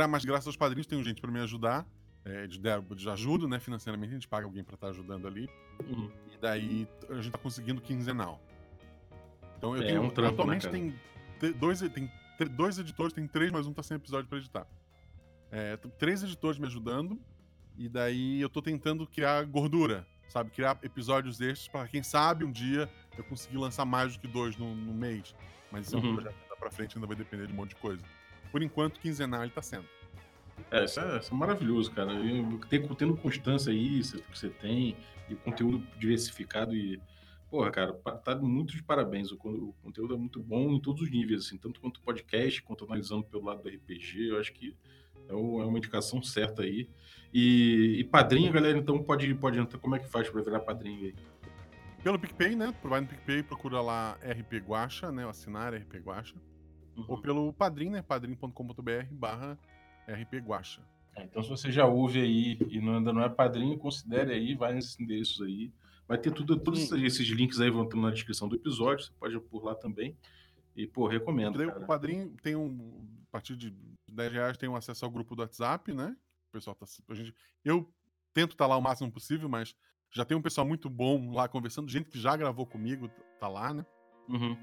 mas 0.08 0.24
graças 0.24 0.46
aos 0.46 0.56
padrinhos 0.56 0.86
tem 0.86 1.02
gente 1.02 1.20
para 1.20 1.30
me 1.30 1.40
ajudar. 1.40 1.86
É, 2.24 2.44
de, 2.46 2.58
de 2.58 3.08
ajuda, 3.08 3.46
né? 3.46 3.60
Financeiramente, 3.60 4.10
a 4.10 4.14
gente 4.14 4.26
paga 4.28 4.46
alguém 4.46 4.64
para 4.64 4.74
estar 4.74 4.88
tá 4.88 4.92
ajudando 4.92 5.28
ali. 5.28 5.48
Uhum. 5.88 6.10
E 6.34 6.36
daí 6.38 6.88
a 7.08 7.14
gente 7.14 7.30
tá 7.30 7.38
conseguindo 7.38 7.80
quinzenal. 7.80 8.40
Então 9.56 9.76
eu 9.76 9.82
é, 9.82 9.86
tenho. 9.86 10.02
Um 10.02 10.10
trampo, 10.10 10.22
né, 10.22 10.56
atualmente 10.56 10.66
né, 10.66 10.72
tem 11.40 11.52
dois, 11.52 11.80
tem 11.80 12.10
dois 12.50 12.78
editores, 12.78 13.12
tem 13.12 13.26
três, 13.26 13.50
mas 13.50 13.66
um 13.66 13.72
tá 13.72 13.82
sem 13.82 13.96
episódio 13.96 14.28
para 14.28 14.38
editar. 14.38 14.66
É, 15.50 15.76
três 15.98 16.22
editores 16.22 16.58
me 16.58 16.66
ajudando. 16.66 17.18
E 17.78 17.88
daí 17.90 18.40
eu 18.40 18.48
tô 18.48 18.62
tentando 18.62 19.06
criar 19.06 19.44
gordura, 19.44 20.06
sabe? 20.28 20.50
Criar 20.50 20.78
episódios 20.82 21.36
destes 21.36 21.68
para 21.68 21.86
quem 21.86 22.02
sabe 22.02 22.42
um 22.42 22.50
dia 22.50 22.88
eu 23.18 23.24
conseguir 23.24 23.58
lançar 23.58 23.84
mais 23.84 24.14
do 24.14 24.20
que 24.20 24.26
dois 24.26 24.56
no, 24.56 24.74
no 24.74 24.94
mês. 24.94 25.34
Mas 25.70 25.86
isso 25.86 25.96
uhum. 25.96 26.02
é 26.02 26.06
um 26.06 26.08
uhum. 26.08 26.14
projeto 26.16 26.34
que 26.42 26.48
dá 26.48 26.56
pra 26.56 26.70
frente, 26.70 26.96
ainda 26.96 27.06
vai 27.06 27.16
depender 27.16 27.46
de 27.46 27.52
um 27.52 27.56
monte 27.56 27.70
de 27.70 27.76
coisa 27.76 28.02
por 28.56 28.62
enquanto, 28.62 28.98
quinzenal 29.00 29.42
ele 29.42 29.52
tá 29.52 29.60
sendo. 29.60 29.84
É, 30.70 30.84
isso 30.84 30.98
é, 30.98 31.18
isso 31.18 31.34
é 31.34 31.36
maravilhoso, 31.36 31.92
cara. 31.92 32.12
Tem, 32.70 32.88
tendo 32.94 33.14
constância 33.14 33.70
aí, 33.70 34.02
você 34.02 34.48
tem, 34.48 34.96
e 35.28 35.34
conteúdo 35.34 35.86
diversificado 35.98 36.74
e. 36.74 36.98
Porra, 37.50 37.70
cara, 37.70 37.92
tá 37.92 38.34
muito 38.36 38.74
de 38.74 38.82
parabéns. 38.82 39.30
O, 39.30 39.36
o, 39.36 39.74
conteúdo 39.82 40.14
é 40.14 40.16
muito 40.16 40.40
bom 40.40 40.72
em 40.72 40.80
todos 40.80 41.02
os 41.02 41.10
níveis, 41.10 41.46
assim, 41.46 41.56
tanto 41.56 41.80
quanto 41.80 42.00
podcast, 42.00 42.62
quanto 42.62 42.84
analisando 42.84 43.24
pelo 43.24 43.44
lado 43.44 43.62
do 43.62 43.68
RPG. 43.68 44.30
Eu 44.30 44.40
acho 44.40 44.52
que 44.52 44.76
é, 45.28 45.34
o, 45.34 45.62
é 45.62 45.64
uma 45.64 45.78
indicação 45.78 46.22
certa 46.22 46.62
aí. 46.62 46.88
E, 47.32 47.96
e 47.98 48.04
padrinho, 48.04 48.52
galera, 48.52 48.78
então 48.78 49.02
pode, 49.02 49.32
pode 49.34 49.58
entrar. 49.58 49.78
Como 49.78 49.94
é 49.94 49.98
que 49.98 50.08
faz 50.08 50.28
para 50.28 50.42
virar 50.42 50.60
padrinho 50.60 51.06
aí? 51.06 51.14
Pelo 52.02 52.18
PicPay, 52.18 52.56
né? 52.56 52.74
Vai 52.82 53.00
no 53.00 53.06
PicPay, 53.06 53.42
procura 53.42 53.80
lá 53.80 54.18
RP 54.22 54.58
Guacha, 54.64 55.10
né? 55.10 55.28
Assinar 55.28 55.74
RP 55.74 55.96
Guacha 55.96 56.34
uhum. 56.96 57.04
ou 57.08 57.18
pelo 57.18 57.52
Padrim, 57.52 57.90
né? 57.90 58.02
padrim.com.br 58.02 59.06
barra 59.10 59.58
rpguacha. 60.08 60.80
É, 61.14 61.24
então 61.24 61.42
se 61.42 61.48
você 61.48 61.70
já 61.70 61.86
ouve 61.86 62.20
aí 62.20 62.58
e 62.68 62.80
não, 62.80 62.96
ainda 62.96 63.12
não 63.12 63.22
é 63.22 63.28
padrinho, 63.28 63.78
considere 63.78 64.32
aí, 64.32 64.54
vai 64.54 64.74
nesses 64.74 64.98
endereços 64.98 65.46
aí. 65.46 65.72
Vai 66.08 66.18
ter 66.18 66.32
tudo, 66.32 66.58
todos 66.58 66.88
Sim. 66.88 67.04
esses 67.04 67.26
links 67.28 67.60
aí 67.60 67.70
vão 67.70 67.84
estar 67.84 67.96
na 67.96 68.10
descrição 68.10 68.48
do 68.48 68.54
episódio, 68.54 69.04
você 69.04 69.12
pode 69.18 69.34
ir 69.34 69.40
por 69.40 69.64
lá 69.64 69.74
também. 69.74 70.16
E, 70.76 70.86
pô, 70.86 71.06
recomendo. 71.08 71.58
Cara. 71.58 71.80
O 71.80 71.86
padrinho 71.86 72.36
tem 72.42 72.54
um. 72.54 73.08
A 73.28 73.32
partir 73.32 73.56
de 73.56 73.74
10 74.08 74.32
reais 74.32 74.56
tem 74.56 74.68
um 74.68 74.76
acesso 74.76 75.04
ao 75.04 75.10
grupo 75.10 75.34
do 75.34 75.42
WhatsApp, 75.42 75.92
né? 75.92 76.16
O 76.48 76.52
pessoal 76.52 76.76
tá. 76.76 76.86
A 77.08 77.14
gente, 77.14 77.34
eu 77.64 77.90
tento 78.32 78.52
estar 78.52 78.64
tá 78.64 78.68
lá 78.68 78.76
o 78.76 78.82
máximo 78.82 79.10
possível, 79.10 79.48
mas 79.48 79.74
já 80.12 80.24
tem 80.24 80.36
um 80.36 80.42
pessoal 80.42 80.66
muito 80.66 80.88
bom 80.88 81.32
lá 81.32 81.48
conversando, 81.48 81.90
gente 81.90 82.08
que 82.08 82.18
já 82.18 82.36
gravou 82.36 82.66
comigo, 82.66 83.08
tá 83.40 83.48
lá, 83.48 83.74
né? 83.74 83.84
Uhum. 84.28 84.56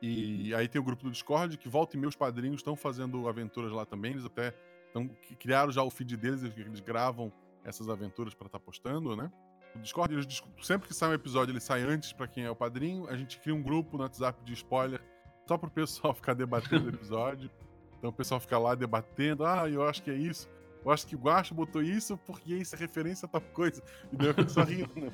E 0.00 0.54
aí 0.54 0.68
tem 0.68 0.80
o 0.80 0.84
grupo 0.84 1.04
do 1.04 1.10
Discord, 1.10 1.56
que 1.56 1.68
volta 1.68 1.96
e 1.96 2.00
meus 2.00 2.14
padrinhos 2.14 2.58
estão 2.58 2.76
fazendo 2.76 3.28
aventuras 3.28 3.72
lá 3.72 3.84
também. 3.84 4.12
Eles 4.12 4.24
até 4.24 4.52
tão, 4.92 5.08
criaram 5.38 5.72
já 5.72 5.82
o 5.82 5.90
feed 5.90 6.16
deles, 6.16 6.42
eles, 6.42 6.56
eles 6.56 6.80
gravam 6.80 7.32
essas 7.64 7.88
aventuras 7.88 8.34
para 8.34 8.46
estar 8.46 8.58
tá 8.58 8.64
postando, 8.64 9.16
né? 9.16 9.30
O 9.76 9.82
Discord, 9.82 10.14
eles, 10.14 10.42
sempre 10.62 10.88
que 10.88 10.94
sai 10.94 11.10
um 11.10 11.14
episódio, 11.14 11.52
ele 11.52 11.60
sai 11.60 11.82
antes 11.82 12.12
para 12.12 12.26
quem 12.26 12.44
é 12.44 12.50
o 12.50 12.56
padrinho. 12.56 13.08
A 13.08 13.16
gente 13.16 13.38
cria 13.38 13.54
um 13.54 13.62
grupo 13.62 13.96
no 13.96 14.02
WhatsApp 14.02 14.42
de 14.44 14.52
spoiler 14.54 15.00
só 15.46 15.56
pro 15.56 15.70
pessoal 15.70 16.12
ficar 16.14 16.34
debatendo 16.34 16.86
o 16.86 16.88
episódio. 16.88 17.50
Então 17.98 18.10
o 18.10 18.12
pessoal 18.12 18.40
fica 18.40 18.58
lá 18.58 18.74
debatendo, 18.74 19.44
ah, 19.44 19.68
eu 19.68 19.86
acho 19.86 20.02
que 20.02 20.10
é 20.10 20.14
isso. 20.14 20.48
Eu 20.84 20.92
acho 20.92 21.06
que 21.06 21.16
o 21.16 21.18
Guacha 21.18 21.52
botou 21.52 21.82
isso 21.82 22.16
porque 22.18 22.54
isso 22.54 22.76
é 22.76 22.78
referência 22.78 23.26
a 23.26 23.28
tal 23.28 23.40
coisa. 23.40 23.82
E 24.12 24.16
daí 24.16 24.28
eu 24.28 24.34
fico 24.34 24.50
só 24.50 24.62
rindo, 24.62 24.92
né? 24.94 25.10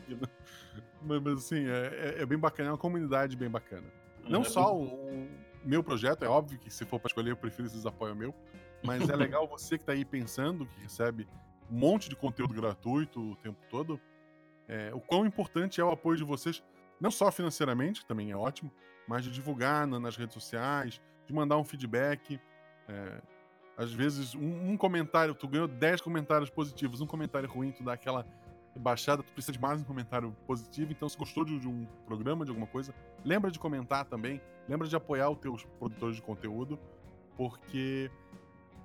Mas, 1.01 1.39
assim, 1.39 1.67
é, 1.67 2.17
é, 2.19 2.23
é 2.23 2.27
bem 2.27 2.39
bacana, 2.39 2.69
é 2.69 2.73
uma 2.73 2.79
comunidade 2.79 3.35
bem 3.37 3.49
bacana. 3.49 3.87
Não 4.29 4.43
é, 4.43 4.45
só 4.45 4.77
o, 4.77 4.85
o, 4.85 5.29
meu 5.65 5.83
projeto, 5.83 6.25
é 6.25 6.29
óbvio 6.29 6.59
que 6.59 6.71
se 6.71 6.85
for 6.85 7.01
para 7.01 7.09
escolher, 7.09 7.31
eu 7.31 7.37
prefiro 7.37 7.67
esses 7.67 7.87
apoios 7.87 8.17
meu. 8.17 8.35
Mas 8.85 9.09
é 9.09 9.17
legal 9.17 9.49
você 9.49 9.79
que 9.79 9.83
está 9.83 9.93
aí 9.93 10.05
pensando, 10.05 10.67
que 10.67 10.83
recebe 10.83 11.27
um 11.71 11.79
monte 11.79 12.09
de 12.09 12.17
conteúdo 12.17 12.53
gratuito 12.53 13.33
o 13.33 13.37
tempo 13.37 13.59
todo. 13.71 13.99
É, 14.69 14.91
o 14.95 15.01
quão 15.01 15.27
importante 15.27 15.81
é 15.81 15.85
o 15.85 15.91
apoio 15.91 16.17
de 16.17 16.25
vocês, 16.25 16.63
não 17.01 17.11
só 17.11 17.31
financeiramente, 17.31 18.01
que 18.01 18.07
também 18.07 18.31
é 18.31 18.37
ótimo, 18.37 18.73
mas 19.07 19.25
de 19.25 19.31
divulgar 19.31 19.87
na, 19.87 19.99
nas 19.99 20.17
redes 20.17 20.35
sociais, 20.35 21.01
de 21.27 21.33
mandar 21.33 21.59
um 21.59 21.65
feedback. 21.65 22.41
É, 22.89 23.23
às 23.77 23.93
vezes, 23.93 24.35
um, 24.35 24.71
um, 24.71 24.77
comentário, 24.77 25.35
tu 25.35 25.49
ganhou 25.49 25.67
10 25.67 26.01
comentários 26.01 26.51
positivos, 26.51 27.01
um 27.01 27.07
comentário 27.07 27.49
ruim, 27.49 27.73
tu 27.73 27.83
dá 27.83 27.95
aquela 27.95 28.27
baixada, 28.77 29.23
tu 29.23 29.33
precisa 29.33 29.53
de 29.53 29.61
mais 29.61 29.81
um 29.81 29.85
comentário 29.85 30.35
positivo. 30.47 30.93
Então, 30.93 31.09
se 31.09 31.17
gostou 31.17 31.45
de, 31.45 31.59
de, 31.59 31.69
um 31.69 31.87
programa, 32.07 32.45
de 32.45 32.51
alguma 32.51 32.67
coisa, 32.67 32.95
lembra 33.25 33.51
de 33.51 33.59
comentar 33.59 34.05
também. 34.05 34.41
Lembra 34.69 34.87
de 34.87 34.95
apoiar 34.95 35.29
os 35.29 35.39
teus 35.39 35.65
produtores 35.79 36.17
de 36.17 36.23
conteúdo, 36.23 36.79
porque 37.37 38.11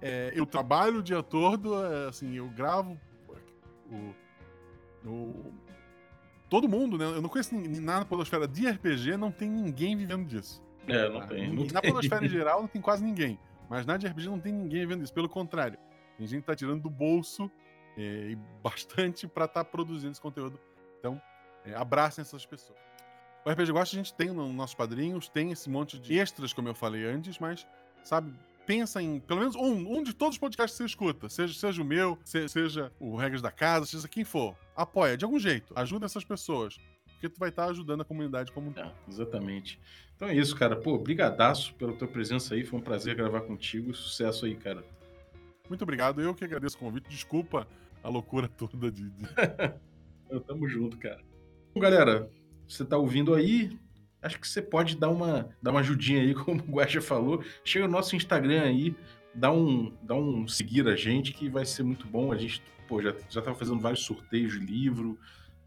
é, 0.01 0.31
eu 0.35 0.45
trabalho 0.45 0.99
o 0.99 1.03
dia 1.03 1.21
todo, 1.21 1.75
assim, 2.07 2.35
eu 2.35 2.49
gravo 2.49 2.99
o, 3.91 4.13
o, 5.08 5.54
todo 6.50 6.67
mundo, 6.67 6.98
né? 6.98 7.06
Eu 7.06 7.22
não 7.22 7.30
conheço 7.30 7.56
ninguém, 7.56 7.82
na 7.82 8.06
podosfera 8.06 8.48
de 8.48 8.67
RPG, 8.67 9.17
não 9.17 9.32
tem 9.32 9.50
ninguém 9.50 9.96
vivendo 9.96 10.26
disso. 10.26 10.63
É, 10.88 11.10
não 11.10 11.28
tem. 11.28 11.54
Não 11.54 11.65
na 11.65 11.82
tem. 11.82 11.91
podosfera 11.91 12.26
em 12.26 12.30
geral 12.30 12.62
não 12.62 12.67
tem 12.67 12.82
quase 12.82 13.04
ninguém. 13.04 13.39
Mas 13.70 13.86
na 13.86 13.98
de 13.98 14.08
RPG 14.08 14.28
não 14.30 14.39
tem 14.39 14.54
ninguém 14.54 14.82
vivendo 14.82 15.04
isso. 15.04 15.13
Pelo 15.13 15.28
contrário, 15.28 15.78
tem 16.17 16.26
gente 16.26 16.41
que 16.41 16.48
tá 16.48 16.56
tirando 16.56 16.82
do 16.82 16.89
bolso 16.89 17.52
é, 17.98 18.02
e 18.32 18.36
bastante 18.63 19.28
para 19.28 19.46
estar 19.46 19.63
tá 19.63 19.70
produzindo 19.70 20.12
esse 20.12 20.22
conteúdo. 20.22 20.60
Então, 21.00 21.22
é, 21.65 21.74
abracem 21.76 22.22
essas 22.22 22.46
pessoas. 22.46 22.80
O 23.46 23.50
RPG 23.50 23.72
Gosta 23.72 23.96
a 23.96 24.00
gente 24.00 24.13
tem 24.13 24.30
nos 24.30 24.54
nossos 24.54 24.76
padrinhos, 24.76 25.30
tem 25.30 25.52
esse 25.52 25.70
monte 25.70 25.98
de 25.98 26.17
extras, 26.20 26.52
como 26.52 26.67
eu 26.67 26.76
falei 26.76 27.06
antes, 27.06 27.39
mas, 27.39 27.65
sabe, 28.04 28.34
pensa 28.67 29.01
em 29.01 29.19
pelo 29.21 29.39
menos 29.39 29.56
um, 29.56 29.97
um 29.97 30.03
de 30.03 30.13
todos 30.13 30.36
os 30.36 30.39
podcasts 30.39 30.77
que 30.77 30.84
você 30.84 30.86
escuta, 30.86 31.30
seja, 31.30 31.58
seja 31.58 31.82
o 31.82 31.86
meu, 31.86 32.19
seja 32.23 32.91
o 32.99 33.15
Regras 33.15 33.41
da 33.41 33.49
Casa, 33.49 33.86
seja 33.86 34.08
quem 34.08 34.25
for. 34.25 34.56
Apoia 34.75 35.15
de 35.15 35.23
algum 35.23 35.39
jeito, 35.39 35.73
ajuda 35.75 36.06
essas 36.06 36.25
pessoas. 36.25 36.77
Porque 37.13 37.30
tu 37.30 37.39
vai 37.39 37.49
estar 37.49 37.65
tá 37.65 37.71
ajudando 37.71 38.01
a 38.01 38.06
comunidade 38.06 38.51
como 38.51 38.69
um 38.69 38.80
é, 38.80 38.91
Exatamente. 39.08 39.80
Então 40.15 40.27
é 40.27 40.36
isso, 40.36 40.56
cara. 40.56 40.75
Pô, 40.75 40.99
brigadaço 40.99 41.73
pela 41.73 41.93
tua 41.93 42.08
presença 42.08 42.53
aí. 42.53 42.63
Foi 42.63 42.77
um 42.77 42.82
prazer 42.82 43.15
gravar 43.15 43.41
contigo. 43.41 43.91
Sucesso 43.91 44.45
aí, 44.45 44.56
cara. 44.56 44.84
Muito 45.67 45.82
obrigado. 45.82 46.21
Eu 46.21 46.36
que 46.36 46.43
agradeço 46.43 46.75
o 46.75 46.80
convite. 46.80 47.10
Desculpa 47.10 47.67
a 48.03 48.10
loucura 48.10 48.47
toda 48.47 48.91
de. 48.91 49.10
de... 49.10 49.25
Tamo 50.45 50.67
junto, 50.67 50.95
cara. 50.97 51.21
Bom, 51.73 51.82
galera, 51.82 52.30
você 52.67 52.86
tá 52.86 52.97
ouvindo 52.97 53.34
aí? 53.34 53.80
Acho 54.21 54.39
que 54.39 54.47
você 54.47 54.62
pode 54.62 54.97
dar 54.97 55.10
uma, 55.10 55.49
dar 55.62 55.71
uma 55.71 55.80
ajudinha 55.82 56.21
aí, 56.21 56.34
como 56.36 56.62
o 56.62 56.71
Guaxa 56.71 57.01
falou. 57.01 57.43
Chega 57.63 57.88
no 57.88 57.93
nosso 57.93 58.15
Instagram 58.15 58.63
aí, 58.63 58.95
dá 59.34 59.51
um, 59.51 59.93
dá 60.01 60.15
um 60.15 60.47
seguir 60.47 60.88
a 60.88 60.95
gente, 60.95 61.34
que 61.34 61.49
vai 61.49 61.65
ser 61.65 61.84
muito 61.84 62.08
bom. 62.08 62.32
A 62.32 62.38
gente 62.38 62.62
pô, 62.88 63.01
já, 63.01 63.13
já 63.30 63.41
tava 63.41 63.58
fazendo 63.58 63.80
vários 63.80 64.03
sorteios 64.03 64.53
de 64.53 64.60
livro. 64.60 65.17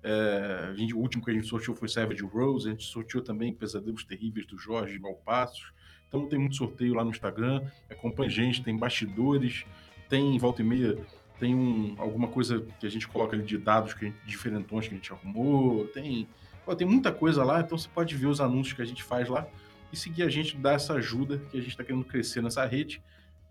É, 0.03 0.69
a 0.71 0.75
gente, 0.75 0.95
o 0.95 0.99
último 0.99 1.25
que 1.25 1.31
a 1.31 1.35
gente 1.35 1.47
sorteou 1.47 1.77
foi 1.77 1.89
Savage 1.89 2.23
Rose, 2.23 2.69
a 2.69 2.71
gente 2.71 2.85
sorteou 2.85 3.23
também 3.23 3.53
Pesadelos 3.53 4.05
Terríveis 4.05 4.47
do 4.47 4.59
Jorge 4.59 4.99
Valpassos. 4.99 5.73
Então 6.09 6.27
tem 6.27 6.39
muito 6.39 6.57
sorteio 6.57 6.95
lá 6.95 7.05
no 7.05 7.11
Instagram. 7.11 7.63
Acompanha 7.89 8.29
a 8.29 8.33
gente, 8.33 8.63
tem 8.63 8.77
bastidores, 8.77 9.65
tem 10.09 10.37
volta 10.39 10.63
e 10.63 10.65
meia 10.65 10.99
tem 11.41 11.55
um, 11.55 11.95
alguma 11.97 12.29
coisa 12.29 12.61
que 12.79 12.87
a 12.87 12.91
gente 12.91 13.09
coloca 13.09 13.35
ali 13.35 13.43
de 13.43 13.57
dados 13.57 13.95
que 13.95 14.05
gente, 14.05 14.19
diferentões 14.27 14.87
que 14.87 14.95
a 14.95 14.97
gente 14.97 15.11
arrumou, 15.11 15.87
tem, 15.87 16.29
pô, 16.65 16.75
tem 16.75 16.87
muita 16.87 17.13
coisa 17.13 17.45
lá, 17.45 17.61
então 17.61 17.77
você 17.77 17.89
pode 17.89 18.17
ver 18.17 18.27
os 18.27 18.41
anúncios 18.41 18.75
que 18.75 18.83
a 18.83 18.85
gente 18.85 19.03
faz 19.03 19.29
lá 19.29 19.47
e 19.93 19.97
seguir 19.97 20.23
a 20.23 20.29
gente, 20.29 20.57
dar 20.57 20.75
essa 20.75 20.95
ajuda 20.95 21.39
que 21.51 21.57
a 21.57 21.61
gente 21.61 21.71
está 21.71 21.85
querendo 21.85 22.05
crescer 22.05 22.43
nessa 22.43 22.65
rede. 22.65 23.03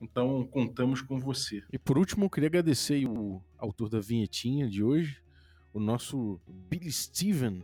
Então, 0.01 0.47
contamos 0.49 1.01
com 1.01 1.19
você. 1.19 1.61
E 1.71 1.77
por 1.77 1.97
último, 1.97 2.25
eu 2.25 2.29
queria 2.29 2.47
agradecer 2.47 3.05
o 3.05 3.41
autor 3.57 3.89
da 3.89 3.99
vinhetinha 3.99 4.69
de 4.69 4.81
hoje, 4.81 5.21
o 5.73 5.79
nosso 5.79 6.39
Billy 6.47 6.91
Steven, 6.91 7.63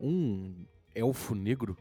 um 0.00 0.66
elfo 0.94 1.34
negro 1.34 1.76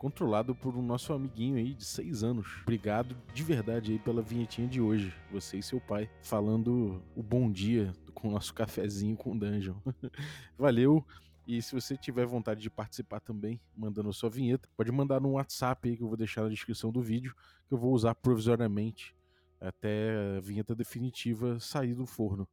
controlado 0.00 0.54
por 0.54 0.76
um 0.76 0.82
nosso 0.82 1.12
amiguinho 1.12 1.56
aí 1.56 1.74
de 1.74 1.84
seis 1.84 2.22
anos. 2.22 2.46
Obrigado 2.62 3.14
de 3.34 3.42
verdade 3.42 3.92
aí 3.92 3.98
pela 3.98 4.22
vinhetinha 4.22 4.66
de 4.66 4.80
hoje. 4.80 5.12
Você 5.30 5.58
e 5.58 5.62
seu 5.62 5.78
pai 5.78 6.08
falando 6.22 7.02
o 7.14 7.22
bom 7.22 7.50
dia 7.52 7.92
com 8.14 8.28
o 8.28 8.30
nosso 8.30 8.54
cafezinho 8.54 9.14
com 9.14 9.36
Dungeon. 9.36 9.74
Valeu. 10.58 11.04
E 11.50 11.60
se 11.60 11.74
você 11.74 11.96
tiver 11.96 12.24
vontade 12.26 12.60
de 12.60 12.70
participar 12.70 13.18
também, 13.18 13.60
mandando 13.76 14.12
sua 14.12 14.30
vinheta, 14.30 14.68
pode 14.76 14.92
mandar 14.92 15.20
no 15.20 15.32
WhatsApp 15.32 15.88
aí 15.88 15.96
que 15.96 16.02
eu 16.04 16.06
vou 16.06 16.16
deixar 16.16 16.42
na 16.42 16.48
descrição 16.48 16.92
do 16.92 17.02
vídeo, 17.02 17.34
que 17.66 17.74
eu 17.74 17.78
vou 17.78 17.92
usar 17.92 18.14
provisoriamente 18.14 19.16
até 19.60 20.36
a 20.36 20.40
vinheta 20.40 20.76
definitiva 20.76 21.58
sair 21.58 21.92
do 21.92 22.06
forno. 22.06 22.48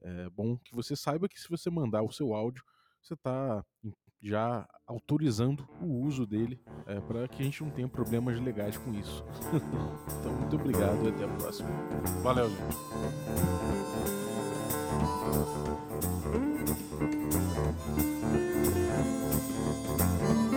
É 0.00 0.30
bom 0.30 0.56
que 0.56 0.74
você 0.74 0.96
saiba 0.96 1.28
que 1.28 1.38
se 1.38 1.46
você 1.46 1.68
mandar 1.68 2.02
o 2.02 2.10
seu 2.10 2.32
áudio, 2.32 2.64
você 3.02 3.12
está 3.12 3.62
já 4.18 4.66
autorizando 4.86 5.68
o 5.82 6.06
uso 6.06 6.26
dele 6.26 6.58
é, 6.86 6.98
para 7.02 7.28
que 7.28 7.42
a 7.42 7.44
gente 7.44 7.62
não 7.62 7.70
tenha 7.70 7.86
problemas 7.86 8.40
legais 8.40 8.78
com 8.78 8.94
isso. 8.94 9.22
então, 10.20 10.32
muito 10.32 10.56
obrigado 10.56 11.04
e 11.04 11.08
até 11.08 11.24
a 11.24 11.36
próxima. 11.36 11.68
Valeu, 12.22 12.48
gente. 12.48 14.27
Thank 14.98 15.10
you. 20.42 20.47